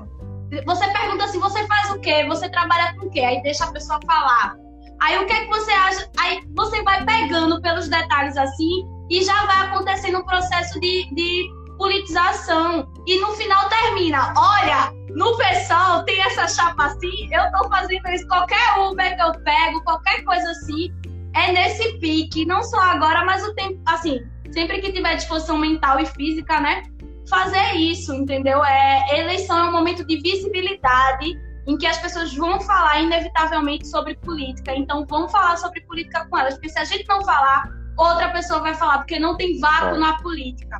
Você 0.66 0.86
pergunta 0.92 1.24
assim: 1.24 1.38
você 1.38 1.66
faz 1.66 1.90
o 1.90 2.00
quê? 2.00 2.26
Você 2.28 2.48
trabalha 2.50 2.94
com 2.98 3.06
o 3.06 3.10
quê? 3.10 3.20
Aí 3.20 3.42
deixa 3.42 3.64
a 3.64 3.72
pessoa 3.72 3.98
falar. 4.06 4.56
Aí 5.00 5.18
o 5.18 5.26
que 5.26 5.32
é 5.32 5.40
que 5.44 5.48
você 5.48 5.70
acha? 5.72 6.10
Aí 6.18 6.40
você 6.54 6.82
vai 6.82 7.04
pegando 7.04 7.60
pelos 7.60 7.88
detalhes 7.88 8.36
assim 8.36 8.86
e 9.10 9.22
já 9.22 9.46
vai 9.46 9.66
acontecendo 9.66 10.18
um 10.18 10.24
processo 10.24 10.78
de, 10.80 11.12
de 11.14 11.48
politização. 11.82 12.88
E 13.06 13.18
no 13.20 13.32
final 13.32 13.68
termina. 13.68 14.32
Olha, 14.36 14.92
no 15.10 15.36
pessoal 15.36 16.04
tem 16.04 16.22
essa 16.22 16.46
chapa 16.46 16.86
assim, 16.86 17.28
eu 17.32 17.50
tô 17.50 17.68
fazendo 17.68 18.08
isso, 18.10 18.26
qualquer 18.28 18.78
Uber 18.78 19.16
que 19.16 19.22
eu 19.22 19.32
pego, 19.42 19.82
qualquer 19.82 20.22
coisa 20.22 20.48
assim, 20.50 20.92
é 21.34 21.50
nesse 21.50 21.98
pique, 21.98 22.46
não 22.46 22.62
só 22.62 22.80
agora, 22.80 23.24
mas 23.24 23.44
o 23.44 23.52
tempo, 23.54 23.80
assim, 23.86 24.20
sempre 24.52 24.80
que 24.80 24.92
tiver 24.92 25.16
disposição 25.16 25.58
mental 25.58 25.98
e 25.98 26.06
física, 26.06 26.60
né? 26.60 26.84
Fazer 27.28 27.74
isso, 27.74 28.14
entendeu? 28.14 28.64
É, 28.64 29.18
eleição 29.18 29.58
é 29.58 29.68
um 29.68 29.72
momento 29.72 30.04
de 30.06 30.20
visibilidade 30.20 31.32
em 31.66 31.76
que 31.76 31.86
as 31.86 31.98
pessoas 31.98 32.34
vão 32.34 32.60
falar 32.60 33.00
inevitavelmente 33.00 33.88
sobre 33.88 34.14
política. 34.16 34.74
Então, 34.74 35.04
vamos 35.08 35.32
falar 35.32 35.56
sobre 35.56 35.80
política 35.82 36.26
com 36.28 36.38
elas, 36.38 36.54
porque 36.54 36.68
se 36.68 36.78
a 36.78 36.84
gente 36.84 37.06
não 37.08 37.24
falar, 37.24 37.68
outra 37.96 38.30
pessoa 38.30 38.60
vai 38.60 38.74
falar, 38.74 38.98
porque 38.98 39.18
não 39.18 39.36
tem 39.36 39.58
vácuo 39.58 39.96
é. 39.96 39.98
na 39.98 40.16
política. 40.18 40.78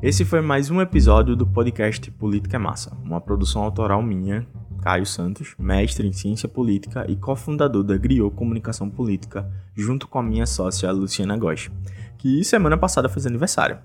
Esse 0.00 0.24
foi 0.24 0.40
mais 0.40 0.70
um 0.70 0.80
episódio 0.80 1.34
do 1.34 1.44
podcast 1.44 2.08
Política 2.12 2.56
é 2.56 2.58
Massa, 2.58 2.96
uma 3.02 3.20
produção 3.20 3.64
autoral 3.64 4.00
minha, 4.00 4.46
Caio 4.80 5.04
Santos, 5.04 5.56
mestre 5.58 6.06
em 6.06 6.12
ciência 6.12 6.48
política 6.48 7.04
e 7.10 7.16
cofundador 7.16 7.82
da 7.82 7.96
Griot 7.96 8.32
Comunicação 8.36 8.88
Política, 8.88 9.50
junto 9.74 10.06
com 10.06 10.20
a 10.20 10.22
minha 10.22 10.46
sócia 10.46 10.92
Luciana 10.92 11.36
Góes, 11.36 11.68
que 12.16 12.44
semana 12.44 12.78
passada 12.78 13.08
fez 13.08 13.26
aniversário. 13.26 13.78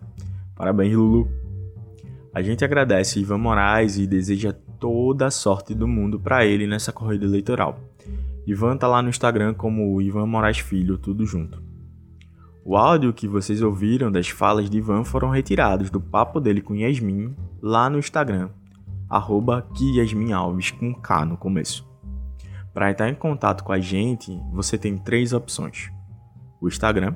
Parabéns, 0.56 0.94
Lulu! 0.94 1.28
A 2.32 2.44
gente 2.44 2.64
agradece 2.64 3.20
Ivan 3.20 3.40
Moraes 3.40 3.98
e 3.98 4.06
deseja 4.06 4.54
toda 4.80 5.26
a 5.26 5.32
sorte 5.32 5.74
do 5.74 5.88
mundo 5.88 6.20
para 6.20 6.46
ele 6.46 6.68
nessa 6.68 6.92
corrida 6.92 7.26
eleitoral. 7.26 7.80
Ivan 8.46 8.78
tá 8.78 8.88
lá 8.88 9.02
no 9.02 9.10
Instagram 9.10 9.56
como 9.56 10.00
Ivan 10.00 10.28
Moraes 10.28 10.60
Filho, 10.60 10.96
tudo 10.96 11.26
junto. 11.26 11.73
O 12.66 12.78
áudio 12.78 13.12
que 13.12 13.28
vocês 13.28 13.62
ouviram 13.62 14.10
das 14.10 14.30
falas 14.30 14.70
de 14.70 14.78
Ivan 14.78 15.04
foram 15.04 15.30
retirados 15.30 15.90
do 15.90 16.00
papo 16.00 16.40
dele 16.40 16.62
com 16.62 16.74
Yasmin 16.74 17.36
lá 17.62 17.90
no 17.90 18.00
Instagram, 18.00 18.52
arroba 19.10 19.68
Alves 20.34 20.72
com 20.72 20.96
K 20.96 21.26
no 21.26 21.36
começo. 21.36 21.86
Para 22.74 22.90
entrar 22.90 23.10
em 23.10 23.16
contato 23.16 23.66
com 23.66 23.74
a 23.74 23.82
gente, 23.82 24.32
você 24.54 24.78
tem 24.78 24.98
três 24.98 25.34
opções. 25.34 25.92
O 26.62 26.70
Instagram, 26.70 27.14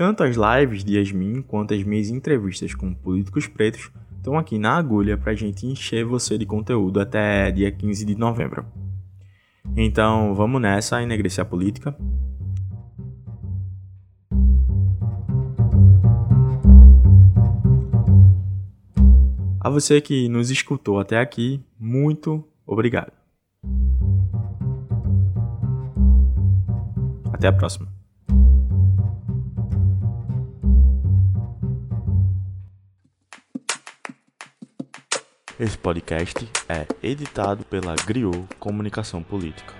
Tanto 0.00 0.22
as 0.22 0.34
lives 0.34 0.82
de 0.82 0.96
Yasmin 0.96 1.42
quanto 1.42 1.74
as 1.74 1.82
minhas 1.82 2.08
entrevistas 2.08 2.74
com 2.74 2.94
políticos 2.94 3.46
pretos 3.46 3.90
estão 4.16 4.38
aqui 4.38 4.58
na 4.58 4.78
agulha 4.78 5.18
para 5.18 5.32
a 5.32 5.34
gente 5.34 5.66
encher 5.66 6.06
você 6.06 6.38
de 6.38 6.46
conteúdo 6.46 6.98
até 6.98 7.50
dia 7.50 7.70
15 7.70 8.06
de 8.06 8.14
novembro. 8.14 8.64
Então 9.76 10.34
vamos 10.34 10.58
nessa 10.58 11.02
enegrecer 11.02 11.42
a 11.42 11.44
política. 11.44 11.94
A 19.60 19.68
você 19.68 20.00
que 20.00 20.30
nos 20.30 20.50
escutou 20.50 20.98
até 20.98 21.18
aqui, 21.18 21.62
muito 21.78 22.42
obrigado. 22.66 23.12
Até 27.34 27.48
a 27.48 27.52
próxima. 27.52 27.99
Esse 35.60 35.76
podcast 35.76 36.48
é 36.66 36.86
editado 37.02 37.66
pela 37.66 37.94
Griot 37.94 38.46
Comunicação 38.58 39.22
Política. 39.22 39.74